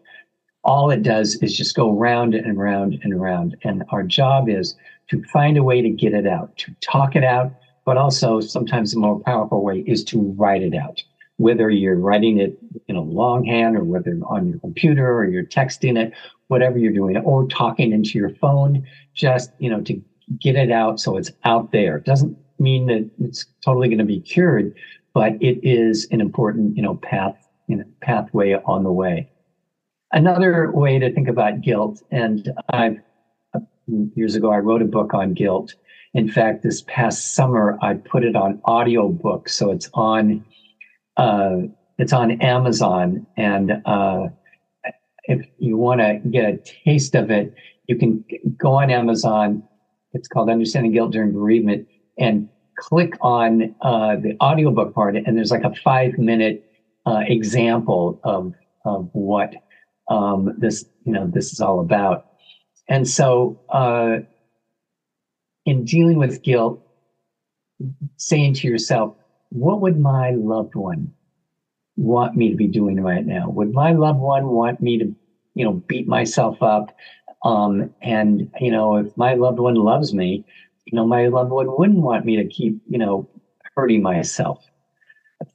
[0.65, 3.57] All it does is just go round and round and round.
[3.63, 4.75] And our job is
[5.11, 7.53] to find a way to get it out, to talk it out,
[7.85, 11.03] but also sometimes the more powerful way is to write it out.
[11.37, 15.97] Whether you're writing it in a longhand or whether on your computer or you're texting
[15.97, 16.13] it,
[16.49, 20.03] whatever you're doing, or talking into your phone, just, you know, to
[20.41, 21.97] get it out so it's out there.
[21.99, 24.75] It doesn't mean that it's totally going to be cured,
[25.15, 29.31] but it is an important, you know, path you know, pathway on the way.
[30.11, 32.99] Another way to think about guilt, and I've
[34.15, 35.75] years ago I wrote a book on guilt.
[36.15, 40.45] In fact, this past summer I put it on audiobook, so it's on
[41.17, 41.59] uh,
[41.99, 43.27] it's on Amazon.
[43.37, 44.29] And uh,
[45.25, 47.55] if you want to get a taste of it,
[47.87, 48.25] you can
[48.57, 49.63] go on Amazon.
[50.13, 51.87] It's called Understanding Guilt During Bereavement,
[52.19, 56.65] and click on uh, the audiobook part, and there's like a five minute
[57.07, 58.53] uh, example of
[58.85, 59.55] of what
[60.09, 62.27] um, this you know this is all about.
[62.89, 64.19] And so, uh,
[65.67, 66.81] in dealing with guilt,
[68.17, 69.15] saying to yourself,
[69.51, 71.13] "What would my loved one
[71.97, 73.51] want me to be doing right now?
[73.51, 75.15] Would my loved one want me to,
[75.55, 76.95] you know, beat myself up?"
[77.45, 80.45] Um, and you know, if my loved one loves me,
[80.87, 83.29] you know, my loved one wouldn't want me to keep, you know,
[83.77, 84.65] hurting myself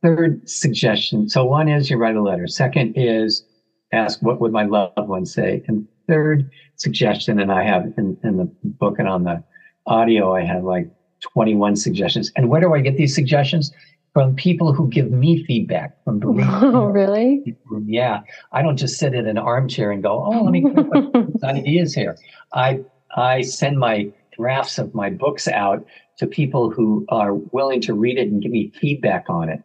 [0.02, 1.30] third suggestion.
[1.30, 2.48] So one is you write a letter.
[2.48, 3.44] Second is
[3.92, 5.64] ask what would my loved one say.
[5.68, 9.44] And third suggestion, and I have in, in the book and on the
[9.86, 10.90] audio, I have like
[11.22, 12.32] 21 suggestions.
[12.36, 13.72] And where do I get these suggestions?
[14.14, 17.58] From people who give me feedback from Oh, really?
[17.84, 18.22] Yeah.
[18.52, 22.16] I don't just sit in an armchair and go, oh, let me put ideas here.
[22.54, 22.82] I
[23.16, 25.84] I send my drafts of my books out
[26.18, 29.64] to people who are willing to read it and give me feedback on it.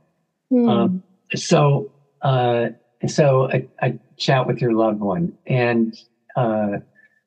[0.53, 0.69] Mm.
[0.69, 1.03] Um,
[1.35, 1.91] so,
[2.23, 2.69] uh,
[3.07, 5.97] so a, a, chat with your loved one, and
[6.35, 6.79] uh,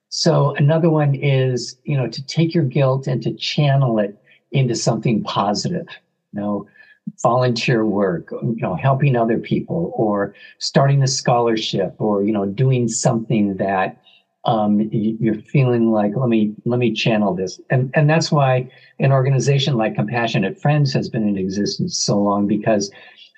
[0.10, 4.76] so another one is you know to take your guilt and to channel it into
[4.76, 5.88] something positive.
[6.34, 6.68] You know,
[7.22, 12.88] volunteer work, you know, helping other people, or starting a scholarship, or you know, doing
[12.88, 14.02] something that
[14.46, 17.60] um, you're feeling like let me let me channel this.
[17.70, 22.48] And and that's why an organization like compassionate friends has been in existence so long
[22.48, 22.92] because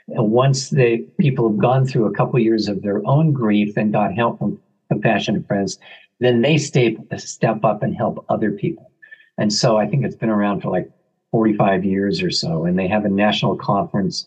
[0.08, 4.14] once the people have gone through a couple years of their own grief and got
[4.14, 5.78] help from compassionate friends
[6.20, 8.90] then they stay step up and help other people.
[9.38, 10.90] And so i think it's been around for like
[11.32, 14.26] 45 years or so and they have a national conference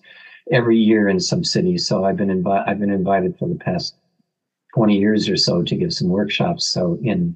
[0.52, 1.86] every year in some cities.
[1.88, 3.96] So i've been invited i've been invited for the past
[4.76, 6.66] 20 years or so to give some workshops.
[6.66, 7.34] So in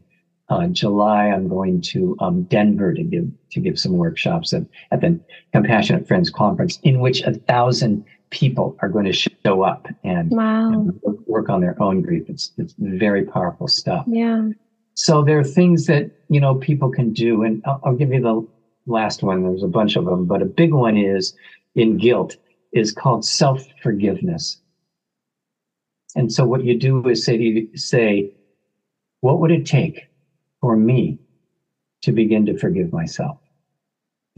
[0.51, 5.01] uh, July, I'm going to um, Denver to give to give some workshops at, at
[5.01, 5.19] the
[5.53, 10.71] Compassionate Friends Conference, in which a thousand people are going to show up and, wow.
[10.71, 12.25] and work on their own grief.
[12.29, 14.05] It's it's very powerful stuff.
[14.07, 14.49] Yeah.
[14.95, 18.21] So there are things that you know people can do, and I'll, I'll give you
[18.21, 18.47] the
[18.87, 19.45] last one.
[19.45, 21.33] There's a bunch of them, but a big one is
[21.75, 22.37] in guilt
[22.73, 24.61] is called self forgiveness.
[26.17, 28.33] And so what you do is say, you, say,
[29.21, 30.09] what would it take
[30.61, 31.19] for me
[32.03, 33.39] to begin to forgive myself?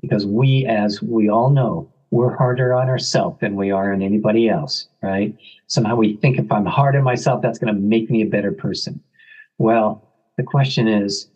[0.01, 4.49] Because we, as we all know, we're harder on ourselves than we are on anybody
[4.49, 5.35] else, right?
[5.67, 8.53] Somehow we think if I'm hard on myself, that's going to make me a better
[8.53, 9.01] person.
[9.59, 11.29] Well, the question is,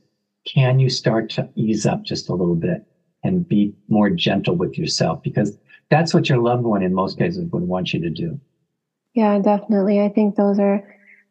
[0.47, 2.85] can you start to ease up just a little bit
[3.25, 5.23] and be more gentle with yourself?
[5.23, 5.57] Because
[5.91, 8.39] that's what your loved one in most cases would want you to do.
[9.17, 10.01] Yeah, definitely.
[10.03, 10.87] I think those are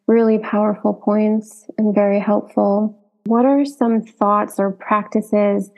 [0.08, 3.00] really powerful points and very helpful.
[3.26, 5.70] What are some thoughts or practices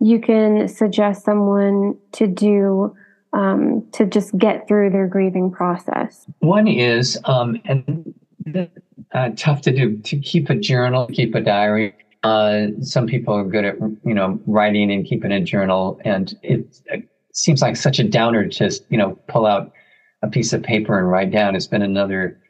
[0.00, 2.94] you can suggest someone to do
[3.32, 6.26] um, to just get through their grieving process?
[6.38, 8.14] One is, um, and
[9.12, 11.92] uh, tough to do, to keep a journal, keep a diary.
[12.22, 16.80] Uh, some people are good at, you know, writing and keeping a journal, and it,
[16.86, 19.72] it seems like such a downer to you know, pull out
[20.22, 22.40] a piece of paper and write down it's been another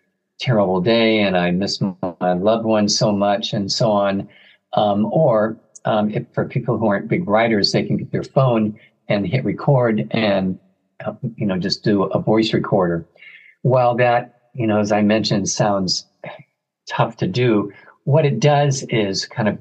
[0.41, 4.29] terrible day and I miss my loved ones so much and so on.
[4.75, 8.79] Um, or um, if, for people who aren't big writers, they can get their phone
[9.09, 10.59] and hit record and
[11.05, 13.07] uh, you know just do a voice recorder.
[13.62, 16.07] While that you know, as I mentioned, sounds
[16.89, 17.73] tough to do,
[18.05, 19.59] what it does is kind of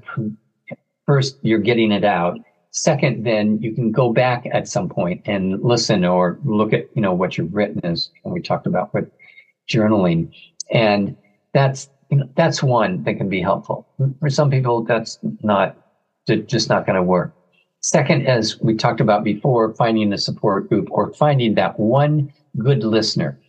[1.05, 2.39] first you're getting it out.
[2.78, 7.01] Second, then you can go back at some point and listen or look at you
[7.01, 9.09] know what you've written as we talked about with
[9.67, 10.32] journaling,
[10.71, 11.17] and
[11.55, 13.88] that's you know, that's one that can be helpful.
[14.19, 15.75] For some people, that's not
[16.28, 17.34] just not going to work.
[17.82, 22.84] Second, as we talked about before, finding a support group or finding that one good
[22.84, 23.39] listener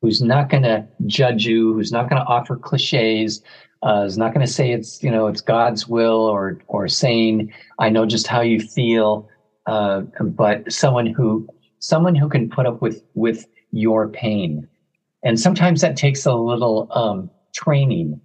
[0.00, 3.42] who's not going to judge you, who's not going to offer cliches,
[3.82, 7.52] uh, is not going to say it's you know it's God's will or or saying
[7.78, 9.28] I know just how you feel,
[9.66, 11.48] uh, but someone who
[11.78, 14.66] someone who can put up with with your pain,
[15.22, 18.20] and sometimes that takes a little um, training.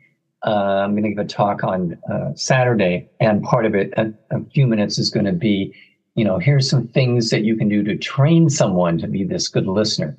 [0.45, 4.14] Uh, I'm going to give a talk on uh, Saturday, and part of it, a,
[4.32, 5.74] a few minutes, is going to be,
[6.16, 9.47] you know, here's some things that you can do to train someone to be this
[9.47, 10.18] good listener.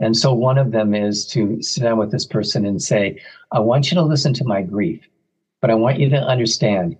[0.00, 3.20] And so one of them is to sit down with this person and say,
[3.52, 5.00] I want you to listen to my grief,
[5.60, 6.96] but I want you to understand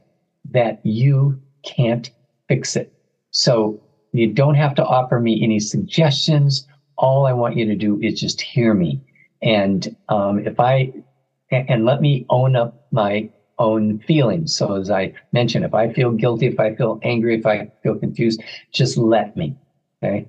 [0.50, 2.10] that you can't
[2.48, 2.92] fix it.
[3.30, 3.80] So
[4.12, 6.66] you don't have to offer me any suggestions.
[6.96, 9.00] All I want you to do is just hear me.
[9.42, 10.92] And um, if I,
[11.50, 14.54] and let me own up my own feelings.
[14.54, 17.96] So as I mentioned, if I feel guilty, if I feel angry, if I feel
[17.96, 18.42] confused,
[18.72, 19.56] just let me.
[20.02, 20.26] Okay.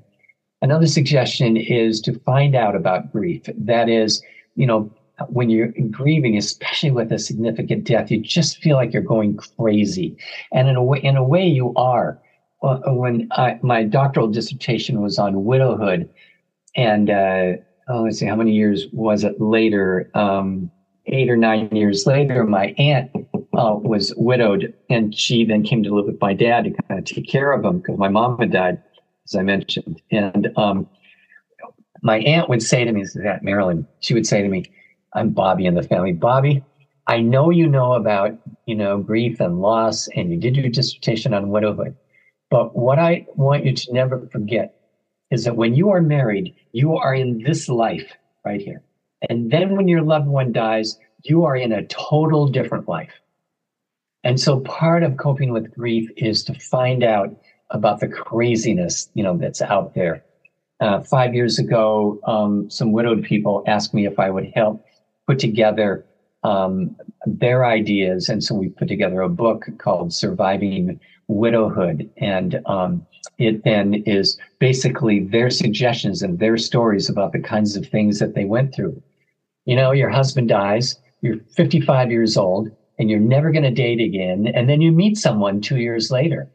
[0.62, 3.43] Another suggestion is to find out about grief.
[3.57, 4.22] That is,
[4.55, 4.91] you know,
[5.28, 10.18] when you're grieving, especially with a significant death, you just feel like you're going crazy.
[10.51, 12.20] And in a way, in a way you are.
[12.62, 16.10] When I, my doctoral dissertation was on widowhood,
[16.76, 17.53] and uh,
[17.88, 20.12] oh, let's see, how many years was it later?
[20.14, 20.70] Um,
[21.05, 23.12] eight or nine years later, my aunt
[23.53, 27.05] uh, was widowed, and she then came to live with my dad to kind of
[27.05, 28.82] take care of him because my mom had died
[29.30, 30.02] as I mentioned.
[30.12, 30.88] And um,
[32.02, 34.66] my aunt would say to me, "Is that Marilyn, she would say to me,
[35.14, 36.14] I'm Bobby in the family.
[36.14, 36.64] Bobby,
[37.08, 41.34] I know you know about, you know, grief and loss, and you did your dissertation
[41.34, 41.96] on widowhood.
[42.52, 44.76] But what I want you to never forget
[45.32, 48.12] is that when you are married, you are in this life
[48.46, 48.82] right here.
[49.30, 53.12] And then when your loved one dies, you are in a total different life.
[54.24, 57.36] And so part of coping with grief is to find out
[57.72, 60.24] about the craziness, you know, that's out there.
[60.80, 64.84] Uh, five years ago, um, some widowed people asked me if I would help
[65.28, 66.06] put together
[66.44, 66.96] um,
[67.26, 73.06] their ideas, and so we put together a book called "Surviving Widowhood," and um,
[73.38, 78.36] it then is basically their suggestions and their stories about the kinds of things that
[78.36, 79.02] they went through.
[79.66, 84.00] You know, your husband dies, you're 55 years old, and you're never going to date
[84.00, 86.50] again, and then you meet someone two years later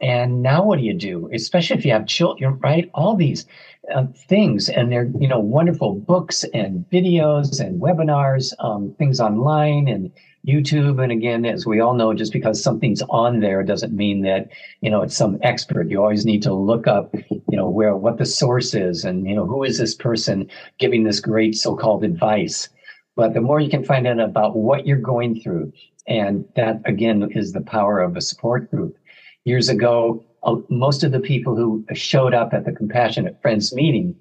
[0.00, 1.30] and now what do you do?
[1.32, 2.90] Especially if you have children, right?
[2.94, 3.46] All these
[3.94, 9.86] uh, things, and they're you know wonderful books and videos and webinars, um, things online
[9.88, 10.10] and
[10.46, 11.02] YouTube.
[11.02, 14.48] And again, as we all know, just because something's on there doesn't mean that
[14.80, 15.90] you know it's some expert.
[15.90, 19.34] You always need to look up, you know, where what the source is, and you
[19.34, 22.68] know who is this person giving this great so-called advice.
[23.16, 25.72] But the more you can find out about what you're going through,
[26.08, 28.98] and that again is the power of a support group
[29.44, 34.14] years ago, uh, most of the people who showed up at the Compassionate Friends meeting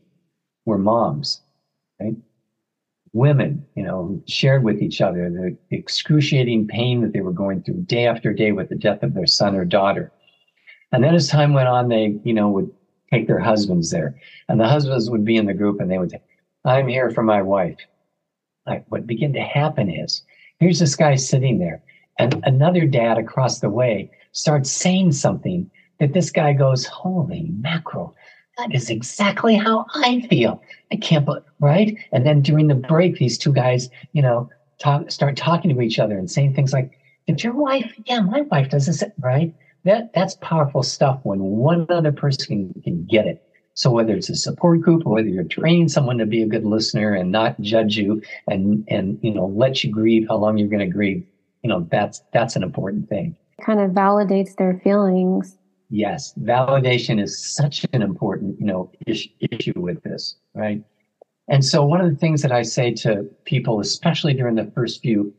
[0.65, 1.41] were moms,
[1.99, 2.15] right?
[3.11, 7.61] Women, you know, who shared with each other the excruciating pain that they were going
[7.61, 10.11] through day after day with the death of their son or daughter.
[10.91, 12.71] And then as time went on, they, you know, would
[13.11, 14.19] take their husbands there.
[14.49, 16.21] And the husbands would be in the group and they would say,
[16.65, 17.78] I'm here for my wife.
[18.65, 20.24] Like what began to happen is
[20.59, 21.84] here's this guy sitting there,
[22.17, 25.70] and another dad across the way starts saying something
[26.00, 28.14] that this guy goes, Holy mackerel,
[28.58, 30.62] that is exactly how I feel.
[30.92, 31.98] I can't, but right?
[32.12, 35.98] And then during the break, these two guys, you know, talk, start talking to each
[35.98, 36.92] other and saying things like,
[37.26, 37.92] Did your wife?
[38.06, 39.54] Yeah, my wife does this, right?
[39.86, 43.42] That that's powerful stuff when one other person can, can get it.
[43.76, 46.64] So whether it's a support group or whether you're training someone to be a good
[46.64, 50.70] listener and not judge you and and you know let you grieve how long you're
[50.70, 51.26] going to grieve,
[51.64, 55.57] you know that's that's an important thing kind of validates their feelings.
[55.89, 60.84] Yes, validation is such an important, you know, issue, issue with this, right?
[61.47, 65.01] And so one of the things that I say to people, especially during the first
[65.01, 65.34] few,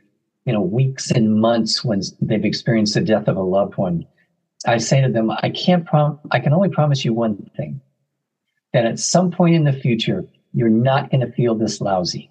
[0.44, 4.06] you know, weeks and months when they've experienced the death of a loved one,
[4.66, 7.80] I say to them, I can't prom I can only promise you one thing.
[8.72, 12.30] That at some point in the future, you're not going to feel this lousy.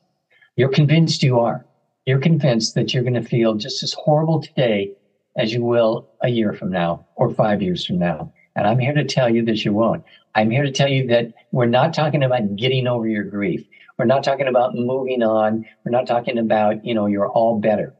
[0.56, 1.66] You're convinced you are.
[2.06, 4.94] You're convinced that you're going to feel just as horrible today
[5.38, 8.32] as you will a year from now or five years from now.
[8.56, 10.04] And I'm here to tell you that you won't.
[10.36, 13.66] I'm here to tell you that we're not talking about getting over your grief.
[13.98, 15.66] We're not talking about moving on.
[15.84, 17.94] We're not talking about, you know, you're all better.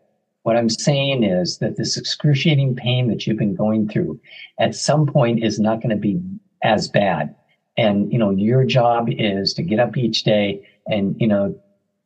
[0.44, 4.20] What I'm saying is that this excruciating pain that you've been going through
[4.60, 6.22] at some point is not going to be
[6.64, 7.34] as bad.
[7.78, 11.56] And, you know, your job is to get up each day and, you know,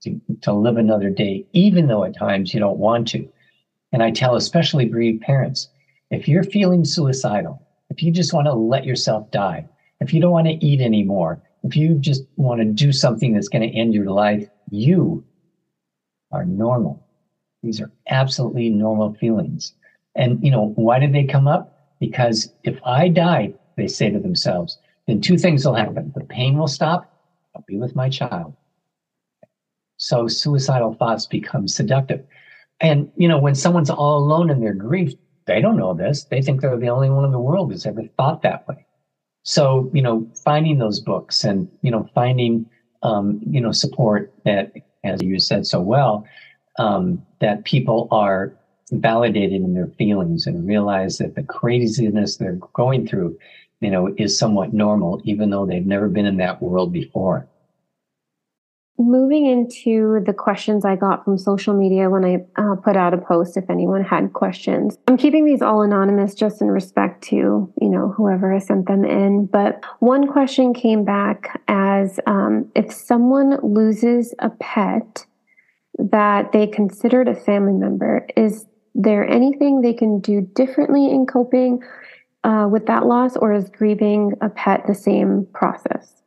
[0.03, 3.27] to, to live another day, even though at times you don't want to.
[3.91, 5.69] And I tell especially bereaved parents,
[6.11, 9.67] if you're feeling suicidal, if you just want to let yourself die,
[10.01, 13.49] if you don't want to eat anymore, if you just want to do something that's
[13.49, 15.23] going to end your life, you
[16.31, 17.05] are normal.
[17.63, 19.73] These are absolutely normal feelings.
[20.15, 21.95] And, you know, why did they come up?
[21.99, 24.77] Because if I die, they say to themselves,
[25.07, 26.11] then two things will happen.
[26.15, 27.11] The pain will stop.
[27.55, 28.55] I'll be with my child.
[29.97, 32.23] So suicidal thoughts become seductive.
[32.79, 35.13] And, you know, when someone's all alone in their grief,
[35.45, 36.25] they don't know this.
[36.25, 38.85] They think they're the only one in the world who's ever thought that way.
[39.43, 42.69] So, you know, finding those books and, you know, finding,
[43.01, 44.73] um, you know, support that,
[45.03, 46.27] as you said so well,
[46.77, 48.53] um, that people are
[48.91, 53.37] validated in their feelings and realize that the craziness they're going through,
[53.79, 57.47] you know, is somewhat normal, even though they've never been in that world before
[58.99, 63.17] moving into the questions I got from social media when I uh, put out a
[63.17, 64.97] post if anyone had questions.
[65.07, 69.05] I'm keeping these all anonymous just in respect to, you know, whoever has sent them
[69.05, 69.45] in.
[69.45, 75.25] But one question came back as um, if someone loses a pet
[75.99, 81.81] that they considered a family member, is there anything they can do differently in coping
[82.43, 86.23] uh, with that loss, or is grieving a pet the same process?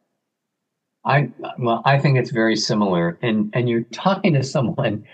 [1.04, 5.04] I well, I think it's very similar, and and you're talking to someone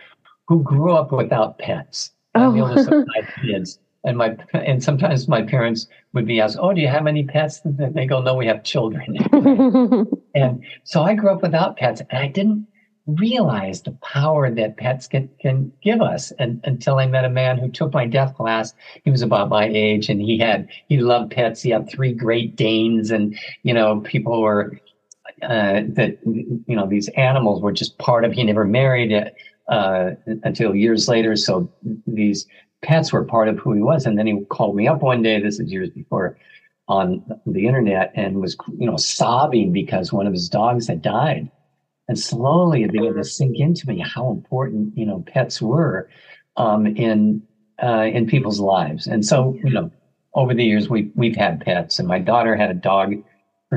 [0.49, 2.12] who grew up without pets.
[2.34, 2.49] Oh.
[2.49, 6.59] I'm the oldest of five kids, and my and sometimes my parents would be asked,
[6.61, 9.16] "Oh, do you have any pets?" And they go, "No, we have children."
[10.34, 12.66] and so I grew up without pets, and I didn't
[13.07, 16.32] realize the power that pets can can give us.
[16.32, 18.74] And until I met a man who took my death class,
[19.05, 21.62] he was about my age, and he had he loved pets.
[21.62, 24.80] He had three Great Danes, and you know people were
[25.43, 28.32] uh, that you know these animals were just part of.
[28.32, 29.12] He never married
[29.68, 30.11] uh,
[30.45, 31.70] until years later, so
[32.07, 32.47] these
[32.82, 34.07] pets were part of who he was.
[34.07, 35.41] And then he called me up one day.
[35.41, 36.39] This is years before
[36.89, 41.51] on the internet, and was you know sobbing because one of his dogs had died.
[42.09, 46.09] And slowly it began to sink into me how important you know pets were
[46.57, 47.43] um, in
[47.82, 49.07] uh, in people's lives.
[49.07, 49.91] And so you know
[50.32, 53.16] over the years we we've had pets, and my daughter had a dog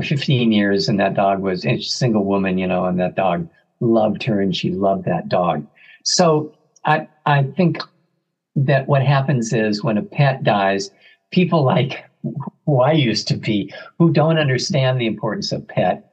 [0.00, 3.48] for 15 years, and that dog was a single woman, you know, and that dog
[3.80, 5.66] loved her and she loved that dog.
[6.04, 7.78] So I I think
[8.56, 10.90] that what happens is when a pet dies,
[11.30, 12.04] people like
[12.66, 16.12] who I used to be, who don't understand the importance of pet,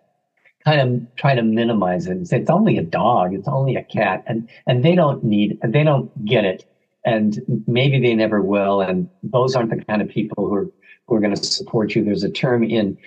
[0.63, 3.83] kind of try to minimize it and say it's only a dog, it's only a
[3.83, 6.65] cat, and and they don't need, they don't get it,
[7.05, 10.67] and maybe they never will, and those aren't the kind of people who are
[11.07, 12.03] who are going to support you.
[12.03, 12.97] There's a term in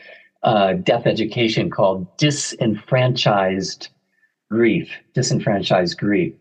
[0.43, 3.89] uh, death education called disenfranchised
[4.51, 6.35] grief, disenfranchised grief,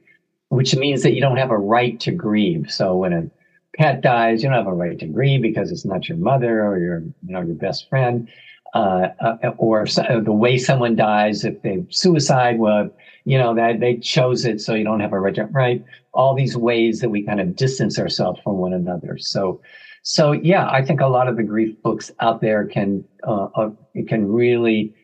[0.50, 2.72] which means that you don't have a right to grieve.
[2.72, 3.30] So when a
[3.78, 6.80] pet dies, you don't have a right to grieve because it's not your mother or
[6.80, 8.30] your, you know, your best friend.
[8.74, 12.90] Uh, uh, or so, the way someone dies, if they suicide, well,
[13.26, 15.38] you know that they chose it, so you don't have a right.
[15.52, 15.84] Right?
[16.14, 19.18] All these ways that we kind of distance ourselves from one another.
[19.18, 19.60] So,
[20.04, 23.70] so yeah, I think a lot of the grief books out there can uh, uh,
[24.08, 24.96] can really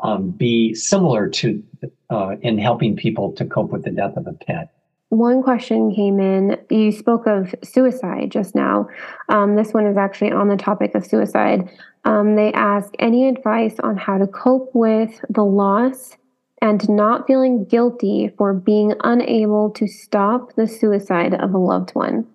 [0.00, 1.62] um, be similar to
[2.10, 4.72] uh, in helping people to cope with the death of a pet.
[5.08, 6.56] One question came in.
[6.70, 8.88] You spoke of suicide just now.
[9.28, 11.68] Um, this one is actually on the topic of suicide.
[12.04, 16.16] Um, they ask any advice on how to cope with the loss
[16.62, 22.26] and not feeling guilty for being unable to stop the suicide of a loved one.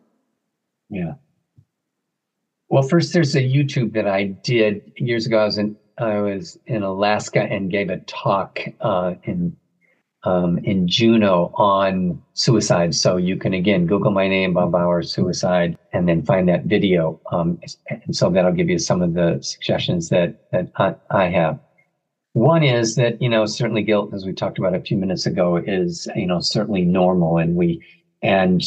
[0.90, 1.14] Yeah.
[2.70, 5.40] Well, first, there's a YouTube that I did years ago.
[5.40, 9.56] I was in I was in Alaska and gave a talk uh, in
[10.24, 12.94] um, in Juneau on suicide.
[12.94, 17.22] So you can again Google my name, Bob Baugher, suicide, and then find that video.
[17.32, 17.60] Um,
[17.90, 21.60] and so that'll give you some of the suggestions that that I, I have.
[22.34, 25.56] One is that you know certainly guilt, as we talked about a few minutes ago,
[25.56, 27.82] is you know certainly normal, and we
[28.22, 28.62] and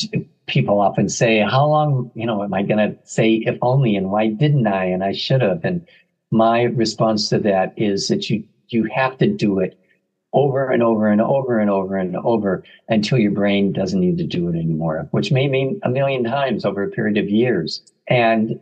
[0.51, 4.11] people often say, how long, you know, am I going to say if only and
[4.11, 4.85] why didn't I?
[4.85, 5.65] And I should have.
[5.65, 5.87] And
[6.31, 9.79] my response to that is that you, you have to do it
[10.33, 14.25] over and over and over and over and over until your brain doesn't need to
[14.25, 17.83] do it anymore, which may mean a million times over a period of years.
[18.09, 18.61] And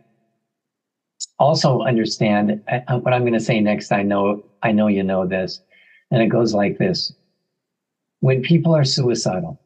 [1.37, 3.91] also understand what I'm going to say next.
[3.91, 5.61] I know, I know you know this,
[6.11, 7.13] and it goes like this.
[8.19, 9.59] When people are suicidal,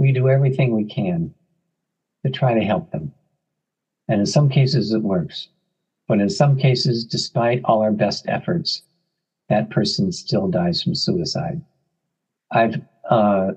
[0.00, 1.34] we do everything we can
[2.24, 3.12] to try to help them.
[4.08, 5.48] And in some cases, it works.
[6.08, 8.80] But in some cases, despite all our best efforts,
[9.50, 11.60] that person still dies from suicide.
[12.50, 12.80] I've
[13.10, 13.48] uh,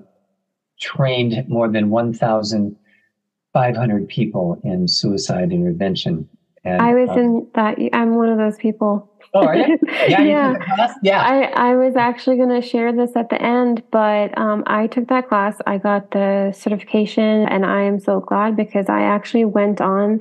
[0.78, 6.28] trained more than 1,500 people in suicide intervention.
[6.62, 7.78] And, I was um, in that.
[7.94, 9.10] I'm one of those people.
[9.34, 9.52] Oh.
[10.08, 10.54] Yeah, yeah.
[11.02, 11.20] Yeah.
[11.22, 15.08] I, I was actually going to share this at the end, but um, I took
[15.08, 15.56] that class.
[15.66, 20.20] I got the certification, and I am so glad because I actually went on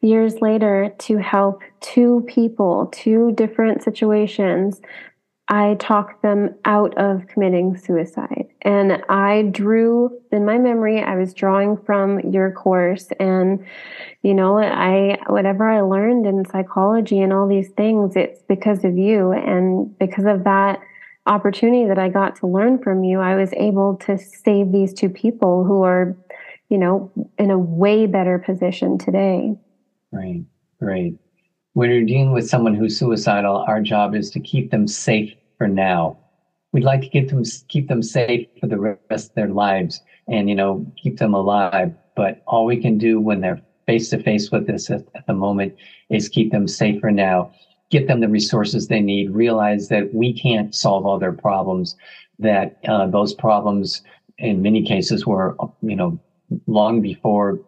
[0.00, 4.80] years later to help two people, two different situations
[5.48, 8.46] I talked them out of committing suicide.
[8.62, 13.64] And I drew in my memory, I was drawing from your course and
[14.22, 18.96] you know, I whatever I learned in psychology and all these things, it's because of
[18.96, 20.80] you and because of that
[21.26, 25.10] opportunity that I got to learn from you, I was able to save these two
[25.10, 26.16] people who are,
[26.70, 29.58] you know, in a way better position today.
[30.10, 30.44] Right.
[30.80, 31.18] Right
[31.74, 35.68] when you're dealing with someone who's suicidal, our job is to keep them safe for
[35.68, 36.16] now.
[36.72, 40.48] We'd like to keep them keep them safe for the rest of their lives, and
[40.48, 41.92] you know keep them alive.
[42.16, 45.34] But all we can do when they're face to face with this at, at the
[45.34, 45.74] moment
[46.10, 47.52] is keep them safe for now.
[47.90, 49.30] Get them the resources they need.
[49.30, 51.96] Realize that we can't solve all their problems.
[52.38, 54.02] That uh, those problems,
[54.38, 56.20] in many cases, were you know
[56.68, 57.60] long before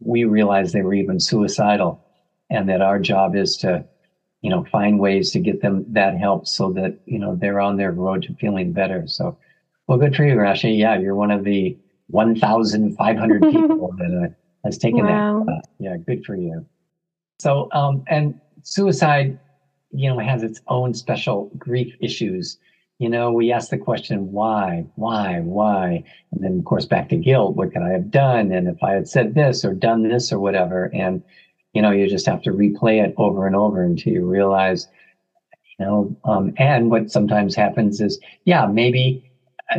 [0.00, 2.03] we realized they were even suicidal
[2.50, 3.84] and that our job is to
[4.44, 7.76] you know find ways to get them that help so that you know they're on
[7.76, 9.04] their road to feeling better.
[9.06, 9.38] So
[9.86, 11.76] well good for you rashi yeah you're one of the
[12.08, 14.32] 1500 people that uh,
[14.64, 15.44] has taken wow.
[15.46, 16.64] that yeah good for you.
[17.40, 19.38] So um and suicide
[19.90, 22.58] you know has its own special grief issues.
[22.98, 24.84] You know we ask the question why?
[24.96, 25.40] Why?
[25.40, 26.04] Why?
[26.32, 27.56] And then of course back to guilt.
[27.56, 28.52] What could i have done?
[28.52, 30.90] And if i had said this or done this or whatever.
[30.92, 31.22] And
[31.74, 34.88] you know you just have to replay it over and over until you realize
[35.78, 39.30] you know um, and what sometimes happens is yeah maybe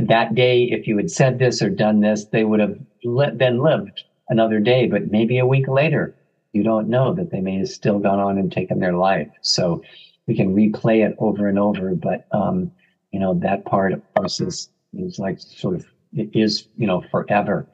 [0.02, 3.60] that day if you had said this or done this they would have li- then
[3.62, 6.16] lived another day but maybe a week later
[6.56, 9.28] you don't know that they may have still gone on and taken their life.
[9.42, 9.84] So
[10.26, 12.72] we can replay it over and over but um,
[13.12, 17.04] you know that part of us is, is like sort of it is you know
[17.12, 17.68] forever.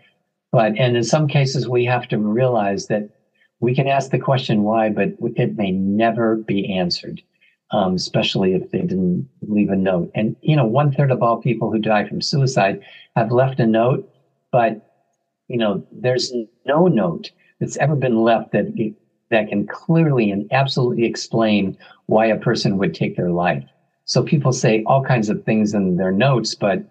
[0.52, 3.10] But and in some cases we have to realize that
[3.62, 7.22] we can ask the question why, but it may never be answered,
[7.70, 10.12] um, especially if they didn't leave a note.
[10.16, 12.82] And, you know, one third of all people who die from suicide
[13.16, 14.12] have left a note,
[14.52, 15.06] but,
[15.48, 16.34] you know, there's
[16.66, 18.94] no note that's ever been left that,
[19.30, 23.64] that can clearly and absolutely explain why a person would take their life.
[24.06, 26.84] So people say all kinds of things in their notes, but,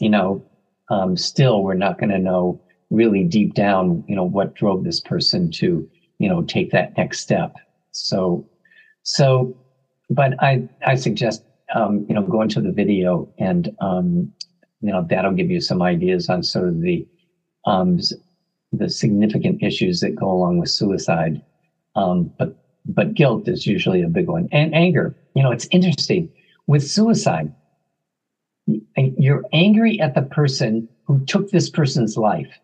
[0.00, 0.44] you know,
[0.88, 2.60] um, still we're not going to know
[2.90, 7.20] really deep down, you know, what drove this person to you know take that next
[7.20, 7.56] step.
[7.92, 8.46] So
[9.02, 9.56] so
[10.10, 11.42] but i i suggest
[11.74, 14.30] um, you know go into the video and um,
[14.80, 17.06] you know that'll give you some ideas on sort of the
[17.64, 17.98] um,
[18.72, 21.42] the significant issues that go along with suicide.
[21.94, 24.48] Um, but but guilt is usually a big one.
[24.52, 26.30] And anger you know it's interesting.
[26.66, 27.52] With suicide
[28.96, 32.60] you're angry at the person who took this person's life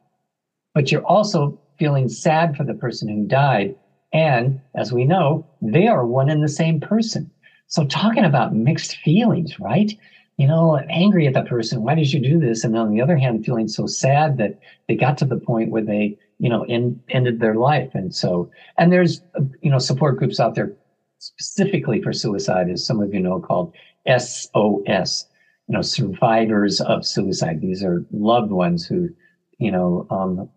[0.72, 3.74] but you're also feeling sad for the person who died.
[4.12, 7.30] And as we know, they are one and the same person.
[7.66, 9.92] So talking about mixed feelings, right?
[10.38, 12.64] You know, angry at the person, why did you do this?
[12.64, 15.84] And on the other hand, feeling so sad that they got to the point where
[15.84, 17.90] they, you know, in, ended their life.
[17.94, 19.20] And so, and there's,
[19.60, 20.72] you know, support groups out there
[21.18, 23.74] specifically for suicide, as some of you know, called
[24.06, 25.26] SOS,
[25.66, 27.60] you know, survivors of suicide.
[27.60, 29.08] These are loved ones who,
[29.58, 30.48] you know, um,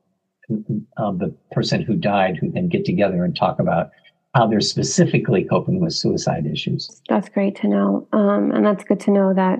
[0.97, 3.91] the person who died who then get together and talk about
[4.34, 7.02] how they're specifically coping with suicide issues.
[7.10, 8.08] That's great to know.
[8.14, 9.60] Um, and that's good to know that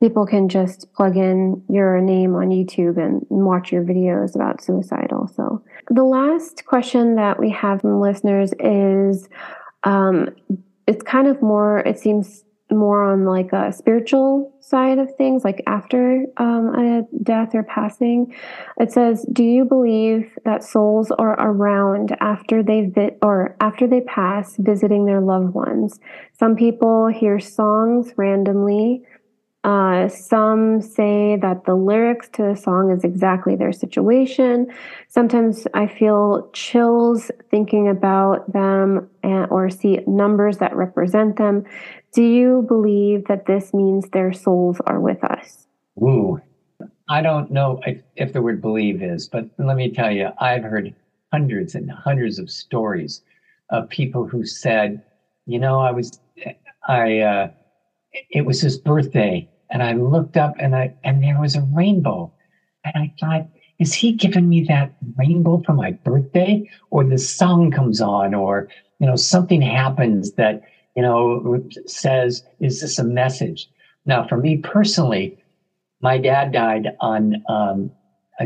[0.00, 5.10] people can just plug in your name on YouTube and watch your videos about suicide
[5.12, 5.62] also.
[5.90, 9.28] The last question that we have from listeners is
[9.84, 10.28] um,
[10.86, 15.62] it's kind of more, it seems more on like a spiritual side of things, like
[15.66, 18.34] after um, a death or passing.
[18.78, 24.00] It says, "Do you believe that souls are around after they vi- or after they
[24.02, 26.00] pass, visiting their loved ones?
[26.32, 29.04] Some people hear songs randomly."
[29.64, 34.66] Uh, some say that the lyrics to the song is exactly their situation.
[35.08, 41.64] Sometimes I feel chills thinking about them and, or see numbers that represent them.
[42.12, 45.66] Do you believe that this means their souls are with us?
[45.98, 46.40] Ooh,
[47.08, 50.62] I don't know if, if the word believe is, but let me tell you, I've
[50.62, 50.94] heard
[51.32, 53.22] hundreds and hundreds of stories
[53.70, 55.02] of people who said,
[55.46, 56.20] you know, I was,
[56.86, 57.50] I, uh,
[58.28, 62.30] it was his birthday and I looked up and I and there was a rainbow.
[62.84, 63.48] And I thought,
[63.78, 66.68] is he giving me that rainbow for my birthday?
[66.90, 70.62] Or the song comes on, or you know, something happens that,
[70.96, 73.68] you know, says, is this a message?
[74.04, 75.38] Now, for me personally,
[76.00, 77.90] my dad died on um,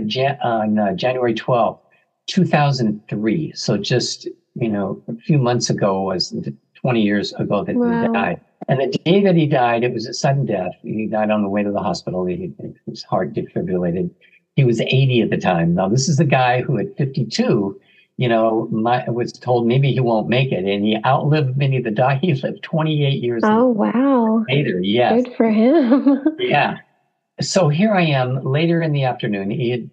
[0.06, 1.78] Jan- on uh, January 12th,
[2.26, 3.52] 2003.
[3.54, 6.34] So just, you know, a few months ago was
[6.74, 8.02] 20 years ago that wow.
[8.02, 8.40] he died.
[8.68, 10.72] And the day that he died, it was a sudden death.
[10.82, 12.24] He died on the way to the hospital.
[12.26, 12.52] He,
[12.86, 14.10] his heart defibrillated.
[14.56, 15.74] He was 80 at the time.
[15.74, 17.80] Now, this is the guy who at 52,
[18.16, 20.64] you know, my, was told maybe he won't make it.
[20.64, 22.18] And he outlived many of the die.
[22.22, 24.44] He lived 28 years Oh, wow.
[24.48, 25.22] Later, yes.
[25.22, 26.24] Good for him.
[26.38, 26.78] yeah.
[27.40, 29.50] So here I am later in the afternoon.
[29.50, 29.90] He had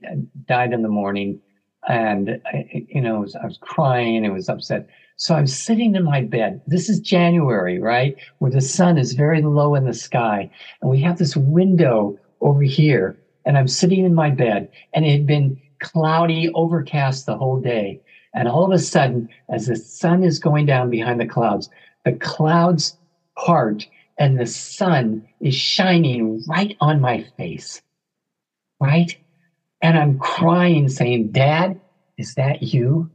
[0.47, 1.41] died in the morning.
[1.89, 4.25] And, you know, I was crying.
[4.25, 4.87] I was upset.
[5.17, 6.61] So I'm sitting in my bed.
[6.65, 8.15] This is January, right?
[8.39, 10.49] Where the sun is very low in the sky.
[10.81, 13.17] And we have this window over here.
[13.45, 18.01] And I'm sitting in my bed and it had been cloudy, overcast the whole day.
[18.33, 21.69] And all of a sudden, as the sun is going down behind the clouds,
[22.03, 22.97] the clouds
[23.37, 27.81] part and the sun is shining right on my face.
[28.79, 29.15] Right?
[29.81, 31.79] And I'm crying, saying, Dad,
[32.17, 33.09] is that you?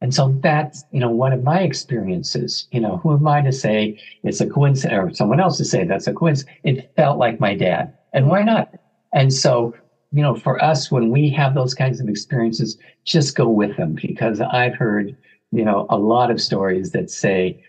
[0.00, 2.66] And so that's, you know, one of my experiences.
[2.70, 5.84] You know, who am I to say it's a coincidence or someone else to say
[5.84, 6.54] that's a coincidence?
[6.64, 7.96] It felt like my dad.
[8.12, 8.74] And why not?
[9.12, 9.74] And so,
[10.12, 13.94] you know, for us, when we have those kinds of experiences, just go with them
[13.94, 15.16] because I've heard,
[15.52, 17.62] you know, a lot of stories that say,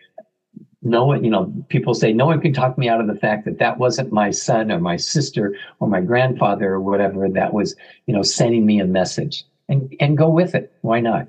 [0.82, 3.46] no one, you know, people say, no one can talk me out of the fact
[3.46, 7.76] that that wasn't my son or my sister or my grandfather or whatever that was,
[8.08, 10.74] you know, sending me a message and, and go with it.
[10.82, 11.28] Why not?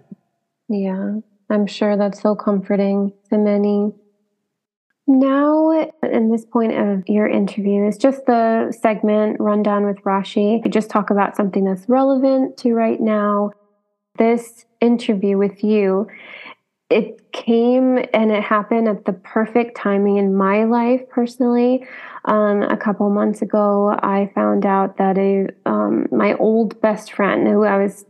[0.70, 1.16] Yeah,
[1.50, 3.92] I'm sure that's so comforting to many.
[5.06, 10.68] Now, in this point of your interview, is just the segment rundown with Rashi.
[10.70, 13.50] Just talk about something that's relevant to right now.
[14.16, 16.06] This interview with you,
[16.88, 21.84] it came and it happened at the perfect timing in my life personally.
[22.26, 27.48] Um, a couple months ago, I found out that a um, my old best friend,
[27.48, 28.04] who I was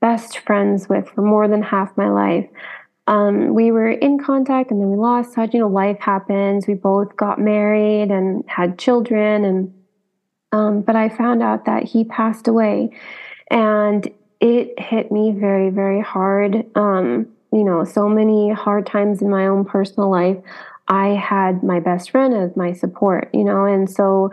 [0.00, 2.48] best friends with for more than half my life.
[3.08, 5.54] Um, we were in contact and then we lost touch.
[5.54, 6.66] You know, life happens.
[6.66, 9.74] We both got married and had children, and
[10.52, 12.90] um, but I found out that he passed away,
[13.50, 14.06] and
[14.40, 16.66] it hit me very, very hard.
[16.76, 20.36] Um, you know, so many hard times in my own personal life.
[20.86, 24.30] I had my best friend as my support, you know, and so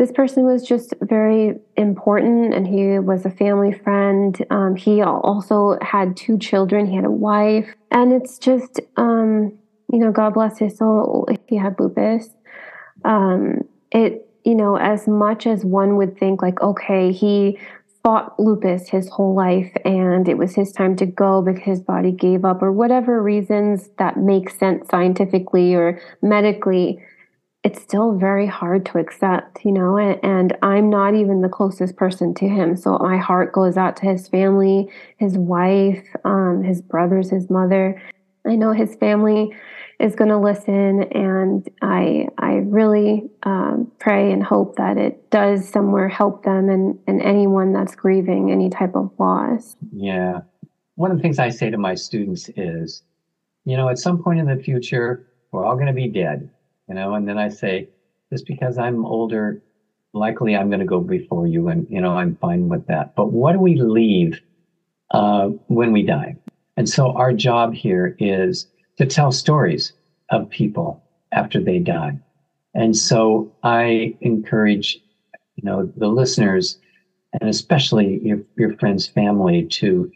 [0.00, 4.42] this person was just very important and he was a family friend.
[4.48, 7.68] Um, he also had two children, he had a wife.
[7.90, 9.52] And it's just, um,
[9.92, 12.30] you know, God bless his soul if he had lupus.
[13.04, 17.58] Um, it, you know, as much as one would think, like, okay, he
[18.02, 22.10] fought lupus his whole life and it was his time to go because his body
[22.10, 26.98] gave up or whatever reasons that make sense scientifically or medically
[27.62, 31.96] it's still very hard to accept, you know, and, and, I'm not even the closest
[31.96, 32.74] person to him.
[32.76, 34.88] So my heart goes out to his family,
[35.18, 38.00] his wife, um, his brothers, his mother.
[38.46, 39.54] I know his family
[39.98, 45.68] is going to listen, and I I really um, pray and hope that it does
[45.68, 49.76] somewhere help them and, and anyone that's grieving any type of loss.
[49.92, 50.40] Yeah.
[50.94, 53.02] One of the things I say to my students is,
[53.66, 56.48] you know, at some point in the future, we're all going to be dead
[56.90, 57.88] you know, and then I say,
[58.32, 59.62] just because I'm older,
[60.12, 63.14] likely I'm going to go before you, and you know, I'm fine with that.
[63.14, 64.40] But what do we leave
[65.12, 66.34] uh, when we die?
[66.76, 68.66] And so our job here is
[68.98, 69.92] to tell stories
[70.30, 72.18] of people after they die.
[72.74, 74.98] And so I encourage,
[75.54, 76.76] you know, the listeners
[77.40, 80.10] and especially your, your friends' family to,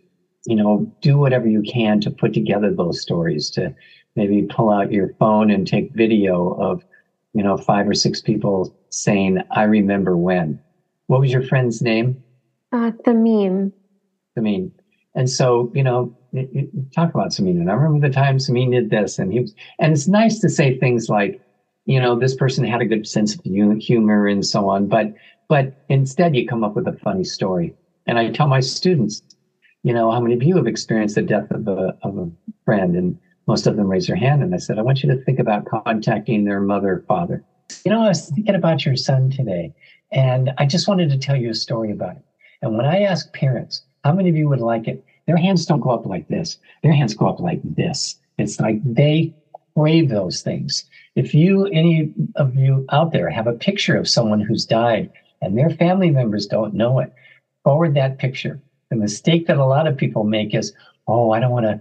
[0.47, 3.73] you know, do whatever you can to put together those stories, to
[4.17, 6.85] maybe pull out your phone and take video of,
[7.33, 10.61] you know, five or six people saying, I remember when.
[11.07, 12.23] What was your friend's name?
[12.73, 13.73] Uh, Thameen.
[14.37, 14.71] Thameen.
[15.15, 16.17] And so, you know,
[16.95, 17.61] talk about Samin.
[17.61, 20.49] And I remember the time Samin did this, and he was, and it's nice to
[20.49, 21.41] say things like,
[21.87, 24.89] you know, this person had a good sense of humor and so on.
[24.89, 25.15] But
[25.49, 27.75] but instead, you come up with a funny story.
[28.07, 29.23] And I tell my students,
[29.83, 32.31] you know, how many of you have experienced the death of a of a
[32.65, 32.97] friend?
[32.97, 34.43] And most of them raise their hand.
[34.43, 37.45] And I said, I want you to think about contacting their mother father.
[37.85, 39.73] You know, I was thinking about your son today,
[40.13, 42.25] and I just wanted to tell you a story about it.
[42.63, 45.05] And when I ask parents, how many of you would like it?
[45.27, 46.59] Their hands don't go up like this.
[46.83, 48.17] Their hands go up like this.
[48.39, 49.35] It's like they
[49.77, 50.85] crave those things.
[51.17, 55.57] If you, any of you out there, have a picture of someone who's died and
[55.57, 57.13] their family members don't know it,
[57.63, 58.61] forward that picture.
[58.91, 60.73] The mistake that a lot of people make is,
[61.07, 61.81] oh, I don't want to,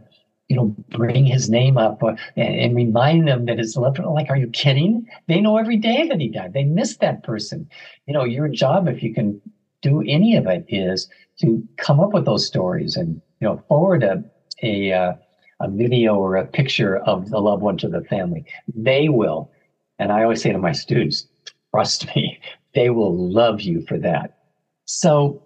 [0.53, 4.13] you know, bring his name up or, and, and, remind them that his loved one.
[4.13, 5.07] Like, are you kidding?
[5.27, 6.53] They know every day that he died.
[6.53, 7.67] They miss that person.
[8.05, 9.41] You know, your job, if you can
[9.81, 11.09] do any of it, is
[11.41, 14.23] to come up with those stories and you know forward a
[14.61, 15.13] a uh,
[15.59, 18.45] a video or a picture of the loved one to the family.
[18.75, 19.51] They will,
[19.97, 21.27] and I always say to my students,
[21.73, 22.39] trust me,
[22.75, 24.37] they will love you for that.
[24.85, 25.41] So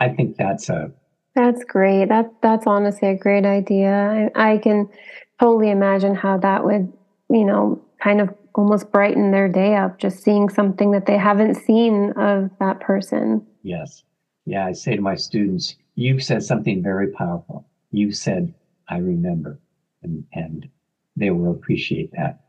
[0.00, 0.90] I think that's a
[1.38, 2.08] that's great.
[2.08, 4.30] That that's honestly a great idea.
[4.34, 4.88] I, I can
[5.38, 6.92] totally imagine how that would,
[7.30, 11.54] you know, kind of almost brighten their day up just seeing something that they haven't
[11.54, 13.46] seen of that person.
[13.62, 14.02] Yes.
[14.46, 17.68] Yeah, I say to my students, you've said something very powerful.
[17.92, 18.52] You said,
[18.88, 19.60] I remember,
[20.02, 20.68] and, and
[21.14, 22.40] they will appreciate that.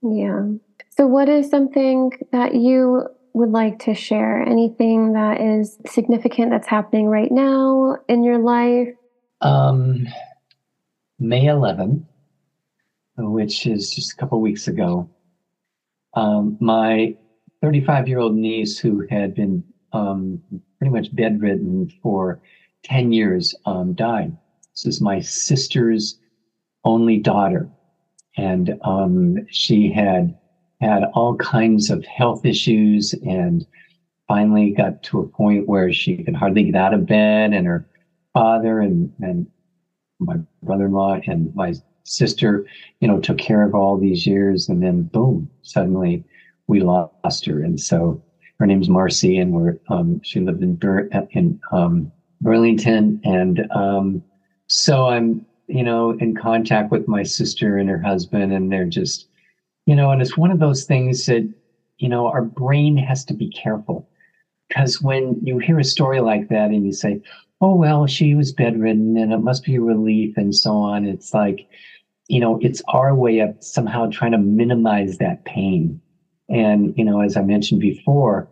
[0.00, 0.48] Yeah.
[0.90, 4.42] So, what is something that you would like to share?
[4.42, 8.88] Anything that is significant that's happening right now in your life?
[9.40, 10.06] Um,
[11.18, 12.04] May 11th,
[13.18, 15.10] which is just a couple weeks ago,
[16.14, 17.16] um, my
[17.60, 20.40] 35 year old niece who had been um,
[20.78, 22.40] pretty much bedridden for
[22.84, 24.36] 10 years, um, died.
[24.74, 26.18] This is my sister's
[26.84, 27.68] only daughter.
[28.36, 30.36] And um, she had
[30.80, 33.66] had all kinds of health issues and
[34.28, 37.52] finally got to a point where she could hardly get out of bed.
[37.52, 37.86] And her
[38.32, 39.46] father and, and
[40.18, 42.66] my brother in law and my sister,
[43.00, 44.68] you know, took care of all these years.
[44.68, 46.24] And then, boom, suddenly
[46.66, 47.62] we lost her.
[47.62, 48.22] And so
[48.58, 52.10] her name's Marcy, and we're um, she lived in Bur- in um,
[52.40, 54.22] Burlington, and um,
[54.68, 59.28] so I'm you know in contact with my sister and her husband, and they're just
[59.86, 61.48] you know, and it's one of those things that
[61.98, 64.08] you know our brain has to be careful
[64.68, 67.20] because when you hear a story like that and you say,
[67.60, 71.34] oh well, she was bedridden and it must be a relief and so on, it's
[71.34, 71.66] like
[72.28, 76.00] you know it's our way of somehow trying to minimize that pain
[76.48, 78.48] and, you know, as I mentioned before,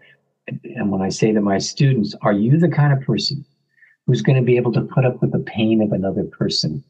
[0.64, 3.44] and when I say to my students, are you the kind of person
[4.06, 6.82] who's going to be able to put up with the pain of another person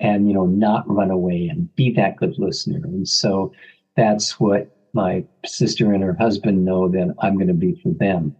[0.00, 2.80] and, you know, not run away and be that good listener?
[2.84, 3.52] And so
[3.98, 8.34] that's what my sister and her husband know that I'm going to be for them.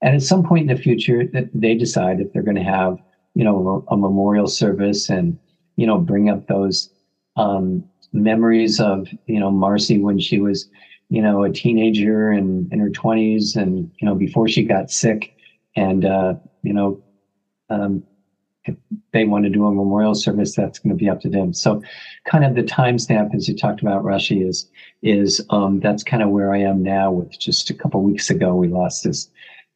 [0.00, 2.96] And at some point in the future, that they decide if they're going to have,
[3.34, 5.36] you know, a, a memorial service and,
[5.76, 6.88] you know, bring up those
[7.36, 10.68] um, memories of, you know, Marcy when she was
[11.12, 15.36] you know, a teenager and in her 20s and, you know, before she got sick.
[15.76, 17.02] And, uh, you know,
[17.68, 18.02] um,
[18.64, 18.76] if
[19.12, 21.52] they want to do a memorial service, that's going to be up to them.
[21.52, 21.82] So,
[22.24, 24.68] kind of the timestamp, as you talked about, Rashi, is
[25.02, 27.10] is um, that's kind of where I am now.
[27.10, 29.28] With just a couple weeks ago, we lost this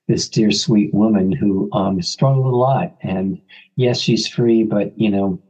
[0.09, 2.97] this dear sweet woman who um, struggled a lot.
[3.03, 3.41] And
[3.75, 5.43] yes, she's free, but you know,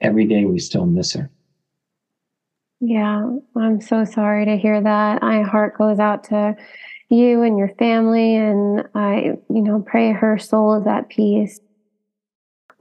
[0.00, 1.30] every day we still miss her.
[2.80, 5.22] Yeah, I'm so sorry to hear that.
[5.22, 6.54] My heart goes out to
[7.08, 11.60] you and your family, and I, you know, pray her soul is at peace.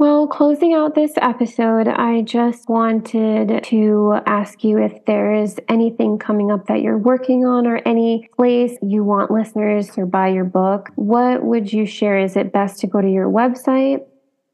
[0.03, 6.19] Well, closing out this episode, I just wanted to ask you if there is anything
[6.19, 10.43] coming up that you're working on or any place you want listeners to buy your
[10.43, 10.89] book.
[10.95, 12.17] What would you share?
[12.17, 14.03] Is it best to go to your website?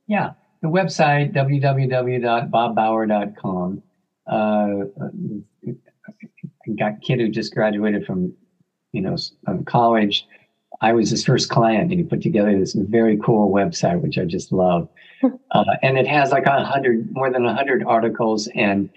[0.05, 3.83] Yeah, the website, www.bobbaugher.com
[4.27, 4.67] uh,
[6.77, 8.31] got a kid who just graduated from,
[8.91, 9.17] you know,
[9.65, 10.27] college.
[10.81, 14.25] I was his first client, and he put together this very cool website, which I
[14.25, 14.87] just love.
[15.51, 18.47] Uh, and it has like a hundred, more than a hundred articles.
[18.55, 18.89] And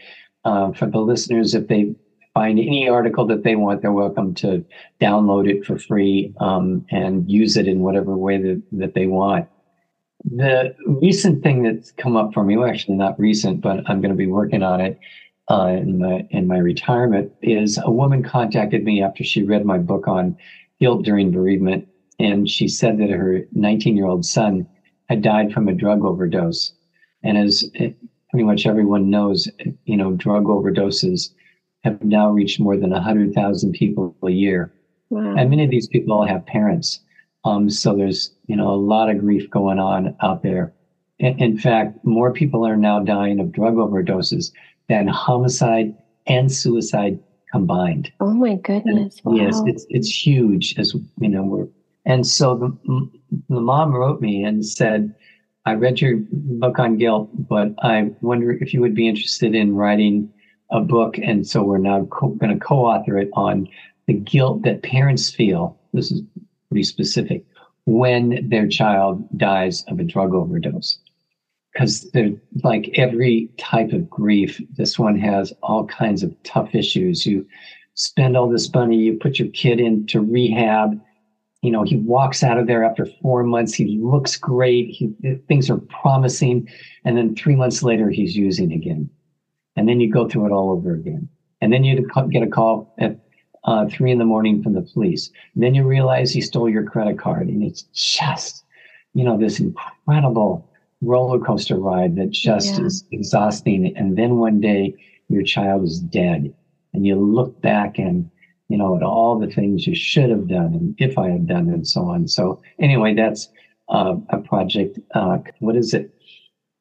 [0.44, 1.94] uh, for the listeners, if they
[2.34, 4.64] find any article that they want, they're welcome to
[5.00, 9.48] download it for free um, and use it in whatever way that, that they want.
[10.24, 14.12] The recent thing that's come up for me, well, actually not recent, but I'm going
[14.12, 15.00] to be working on it,
[15.50, 19.78] uh, in my in my retirement is a woman contacted me after she read my
[19.78, 20.36] book on
[20.80, 24.66] guilt during bereavement, and she said that her 19 year old son
[25.12, 26.72] had died from a drug overdose,
[27.22, 27.70] and as
[28.30, 29.46] pretty much everyone knows,
[29.84, 31.34] you know, drug overdoses
[31.84, 34.72] have now reached more than 100,000 people a year.
[35.10, 35.34] Wow.
[35.36, 37.00] And many of these people all have parents.
[37.44, 40.72] Um, so there's, you know, a lot of grief going on out there.
[41.18, 44.50] In, in fact, more people are now dying of drug overdoses
[44.88, 45.94] than homicide
[46.26, 47.18] and suicide
[47.52, 48.10] combined.
[48.20, 49.20] Oh my goodness.
[49.24, 49.34] Wow.
[49.34, 51.68] Yes, it's it's huge as you know, we're
[52.04, 53.10] and so the,
[53.48, 55.14] the mom wrote me and said,
[55.64, 59.76] I read your book on guilt, but I wonder if you would be interested in
[59.76, 60.32] writing
[60.70, 61.18] a book.
[61.18, 63.68] And so we're now co- going to co author it on
[64.06, 65.78] the guilt that parents feel.
[65.92, 66.22] This is
[66.68, 67.44] pretty specific
[67.84, 70.98] when their child dies of a drug overdose.
[71.72, 72.32] Because they're
[72.62, 77.24] like every type of grief, this one has all kinds of tough issues.
[77.24, 77.46] You
[77.94, 81.00] spend all this money, you put your kid into rehab
[81.62, 83.72] you know, he walks out of there after four months.
[83.72, 84.90] He looks great.
[84.90, 85.14] He,
[85.46, 86.68] things are promising.
[87.04, 89.08] And then three months later, he's using again.
[89.76, 91.28] And then you go through it all over again.
[91.60, 93.16] And then you get a call at
[93.64, 95.30] uh, three in the morning from the police.
[95.54, 97.46] And then you realize he stole your credit card.
[97.46, 98.64] And it's just,
[99.14, 100.68] you know, this incredible
[101.00, 102.86] roller coaster ride that just yeah.
[102.86, 103.96] is exhausting.
[103.96, 104.94] And then one day
[105.28, 106.52] your child is dead.
[106.92, 108.28] And you look back and
[108.72, 111.68] you know, at all the things you should have done and if I had done
[111.68, 112.26] and so on.
[112.26, 113.50] So anyway, that's
[113.90, 114.98] uh, a project.
[115.14, 116.10] Uh, what is it?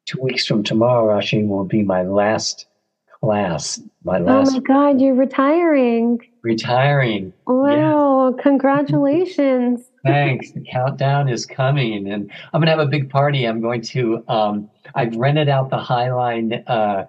[0.06, 2.66] Two weeks from tomorrow, Rashi will be my last
[3.20, 3.82] class.
[4.06, 4.52] My last.
[4.52, 6.20] Oh my God, you're retiring.
[6.44, 7.34] Retiring.
[7.46, 8.36] Wow!
[8.42, 9.82] Congratulations.
[10.06, 10.52] Thanks.
[10.54, 13.46] The countdown is coming, and I'm gonna have a big party.
[13.46, 14.24] I'm going to.
[14.30, 17.04] Um, I've rented out the Highline uh,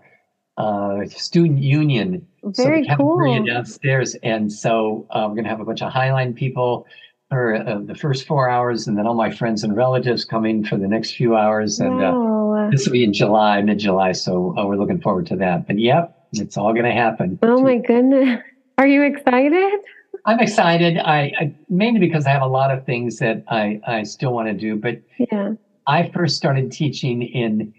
[0.63, 3.45] uh, Student Union very so cool.
[3.45, 6.87] downstairs, and so uh, we're gonna have a bunch of Highline people
[7.29, 10.77] for uh, the first four hours, and then all my friends and relatives coming for
[10.77, 11.81] the next few hours.
[11.81, 12.69] And uh, wow.
[12.71, 15.67] this will be in July, mid-July, so uh, we're looking forward to that.
[15.67, 17.39] But yep, it's all gonna happen.
[17.43, 18.41] Oh my goodness,
[18.79, 19.81] are you excited?
[20.25, 20.99] I'm excited.
[20.99, 24.47] I, I mainly because I have a lot of things that I I still want
[24.47, 25.55] to do, but yeah,
[25.89, 27.75] I first started teaching in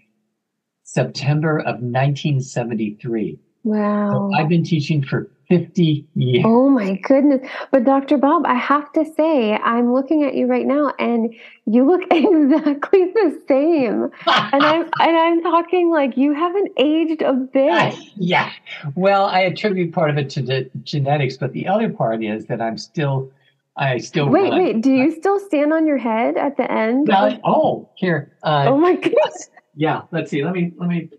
[0.94, 3.38] September of 1973.
[3.64, 4.10] Wow.
[4.12, 6.44] So I've been teaching for 50 years.
[6.46, 7.46] Oh my goodness.
[7.72, 8.16] But Dr.
[8.16, 11.34] Bob, I have to say, I'm looking at you right now and
[11.66, 14.10] you look exactly the same.
[14.26, 17.94] and I'm and I'm talking like you haven't aged a bit.
[18.16, 18.52] Yeah.
[18.94, 22.60] Well, I attribute part of it to the genetics, but the other part is that
[22.60, 23.32] I'm still
[23.76, 24.58] I still Wait, run.
[24.62, 27.10] wait, do you still stand on your head at the end?
[27.12, 28.32] Oh, here.
[28.44, 29.50] Uh, oh my goodness.
[29.76, 30.44] Yeah, let's see.
[30.44, 31.10] Let me let me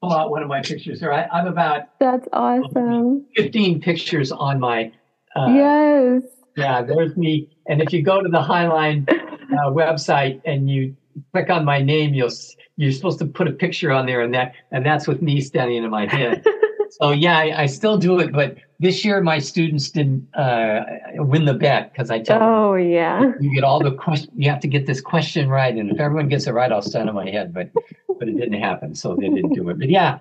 [0.00, 1.12] pull out one of my pictures here.
[1.12, 3.26] I, am about that's awesome.
[3.36, 4.92] 15 pictures on my.
[5.36, 6.22] Uh, yes.
[6.56, 7.56] Yeah, there's me.
[7.66, 10.96] And if you go to the Highline uh, website and you
[11.32, 12.30] click on my name, you'll
[12.76, 15.82] you're supposed to put a picture on there, and that and that's with me standing
[15.82, 16.44] in my head.
[17.00, 20.84] so yeah, I, I, still do it, but this year my students didn't uh,
[21.14, 24.30] win the bet because I tell oh, them, yeah, you get all the question.
[24.36, 27.08] You have to get this question right, and if everyone gets it right, I'll stand
[27.08, 27.54] on my head.
[27.54, 27.70] But
[28.18, 29.78] but it didn't happen, so they didn't do it.
[29.78, 30.18] But yeah,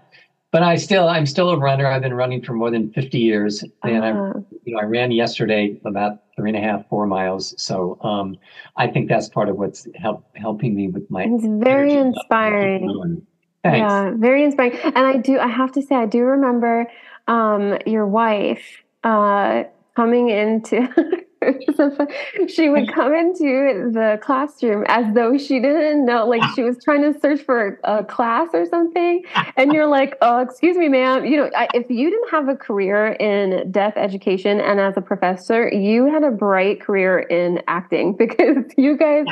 [0.51, 1.85] but I still I'm still a runner.
[1.85, 4.33] I've been running for more than 50 years, and uh-huh.
[4.35, 7.53] I you know I ran yesterday about three and a half four miles.
[7.61, 8.37] So um,
[8.77, 11.25] I think that's part of what's help, helping me with my.
[11.27, 13.25] It's very inspiring.
[13.65, 14.77] Yeah, very inspiring.
[14.83, 16.89] And I do, I have to say, I do remember
[17.27, 19.63] um, your wife uh,
[19.95, 20.87] coming into
[22.47, 27.01] she would come into the classroom as though she didn't know, like she was trying
[27.01, 29.23] to search for a, class or something.
[29.55, 31.25] And you're like, "Oh, excuse me, ma'am.
[31.25, 35.01] You know, I, if you didn't have a career in death education and as a
[35.01, 39.25] professor, you had a bright career in acting because you guys,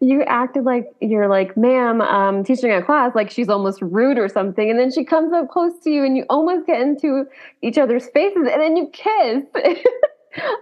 [0.00, 4.28] you acted like you're like, ma'am, um, teaching a class, like she's almost rude or
[4.28, 7.24] something, and then she comes up close to you and you almost get into
[7.62, 9.44] each other's faces, and then you kiss."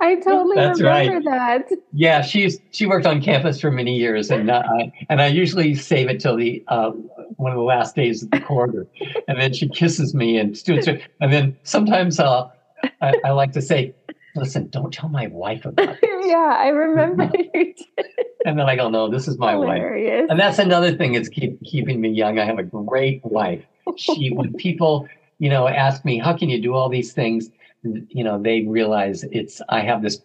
[0.01, 1.69] I totally That's remember right.
[1.69, 1.79] that.
[1.93, 4.63] Yeah, she's she worked on campus for many years, and uh,
[5.09, 6.91] and I usually save it till the uh,
[7.37, 8.87] one of the last days of the quarter,
[9.29, 12.49] and then she kisses me, and students, are, and then sometimes uh,
[13.01, 13.95] I, I, like to say,
[14.35, 17.31] "Listen, don't tell my wife about this." yeah, I remember.
[18.45, 20.23] and then I go, "No, this is my Hilarious.
[20.23, 22.39] wife," and that's another thing is keep keeping me young.
[22.39, 23.65] I have a great wife.
[23.97, 25.09] She when people
[25.39, 27.51] you know ask me, "How can you do all these things?"
[27.83, 30.21] You know they realize it's i have this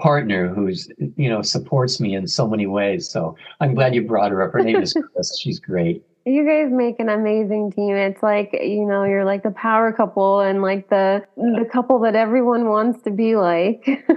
[0.00, 3.08] partner who's you know supports me in so many ways.
[3.08, 4.52] So i'm glad you brought her up.
[4.52, 5.38] Her name is chris.
[5.38, 6.04] She's great.
[6.26, 7.94] You guys make an amazing team.
[7.94, 12.16] It's like you know you're like the power couple and like the the couple that
[12.16, 13.86] everyone wants to be like.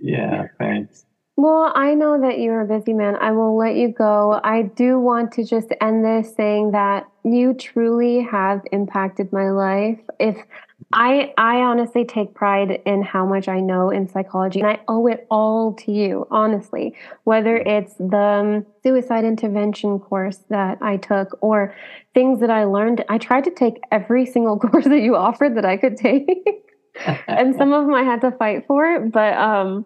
[0.00, 1.04] Yeah thanks.
[1.36, 3.14] Well, I know that you're a busy man.
[3.16, 4.40] I will let you go.
[4.42, 10.00] I do want to just end this saying that you truly have impacted my life.
[10.18, 10.36] If
[10.92, 15.06] I I honestly take pride in how much I know in psychology, and I owe
[15.06, 16.26] it all to you.
[16.30, 21.74] Honestly, whether it's the um, suicide intervention course that I took or
[22.14, 25.66] things that I learned, I tried to take every single course that you offered that
[25.66, 26.64] I could take,
[27.28, 29.00] and some of them I had to fight for.
[29.00, 29.84] But um,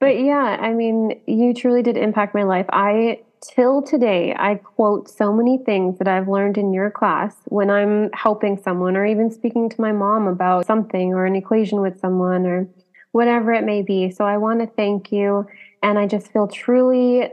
[0.00, 2.66] but yeah, I mean, you truly did impact my life.
[2.68, 7.70] I till today, I quote so many things that I've learned in your class when
[7.70, 12.00] I'm helping someone or even speaking to my mom about something or an equation with
[12.00, 12.68] someone or
[13.10, 14.10] whatever it may be.
[14.10, 15.46] So I want to thank you.
[15.82, 17.28] And I just feel truly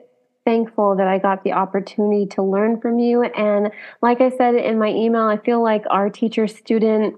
[0.45, 3.23] thankful that I got the opportunity to learn from you.
[3.23, 7.15] And like I said in my email, I feel like our teacher student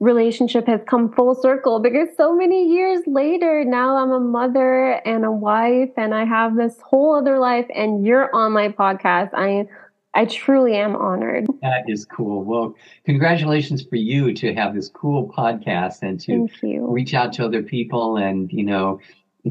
[0.00, 5.24] relationship has come full circle because so many years later now I'm a mother and
[5.24, 9.30] a wife and I have this whole other life and you're on my podcast.
[9.34, 9.66] I
[10.14, 11.46] I truly am honored.
[11.62, 12.42] That is cool.
[12.42, 12.74] Well,
[13.04, 16.48] congratulations for you to have this cool podcast and to
[16.88, 19.00] reach out to other people and, you know,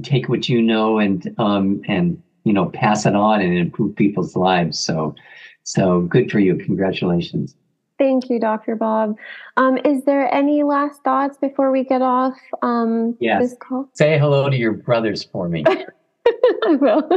[0.03, 4.35] take what you know and um and you know pass it on and improve people's
[4.35, 4.79] lives.
[4.79, 5.15] So
[5.63, 6.55] so good for you.
[6.55, 7.55] Congratulations.
[7.97, 8.75] Thank you, Dr.
[8.75, 9.17] Bob.
[9.57, 13.41] Um, is there any last thoughts before we get off um, yes.
[13.41, 13.89] this call?
[13.93, 15.63] Say hello to your brothers for me.
[16.65, 17.09] I will.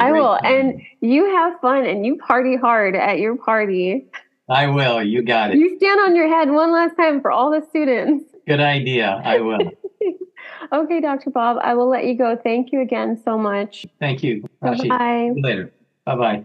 [0.00, 0.36] I will.
[0.38, 0.44] Time.
[0.44, 4.06] And you have fun and you party hard at your party.
[4.48, 5.02] I will.
[5.02, 5.58] You got it.
[5.58, 8.24] You stand on your head one last time for all the students.
[8.46, 9.20] Good idea.
[9.24, 9.58] I will.
[10.72, 11.30] okay, Dr.
[11.30, 12.36] Bob, I will let you go.
[12.42, 13.84] Thank you again so much.
[14.00, 14.44] Thank you.
[14.60, 15.32] Bye.
[15.36, 15.72] later.
[16.04, 16.44] Bye bye.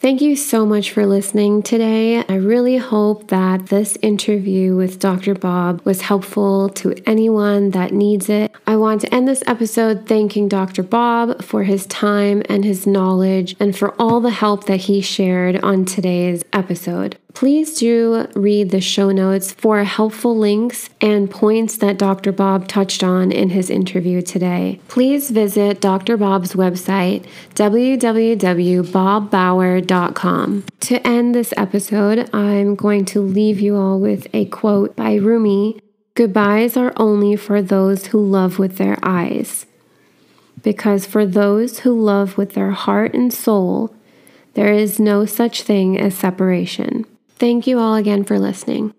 [0.00, 2.24] Thank you so much for listening today.
[2.26, 5.34] I really hope that this interview with Dr.
[5.34, 8.50] Bob was helpful to anyone that needs it.
[8.66, 10.82] I want to end this episode thanking Dr.
[10.82, 15.62] Bob for his time and his knowledge and for all the help that he shared
[15.62, 17.18] on today's episode.
[17.34, 22.32] Please do read the show notes for helpful links and points that Dr.
[22.32, 24.80] Bob touched on in his interview today.
[24.88, 26.16] Please visit Dr.
[26.16, 27.24] Bob's website,
[27.54, 29.89] www.bobbaugher.com.
[30.82, 35.80] To end this episode, I'm going to leave you all with a quote by Rumi
[36.14, 39.66] Goodbyes are only for those who love with their eyes.
[40.62, 43.92] Because for those who love with their heart and soul,
[44.54, 47.04] there is no such thing as separation.
[47.30, 48.94] Thank you all again for listening.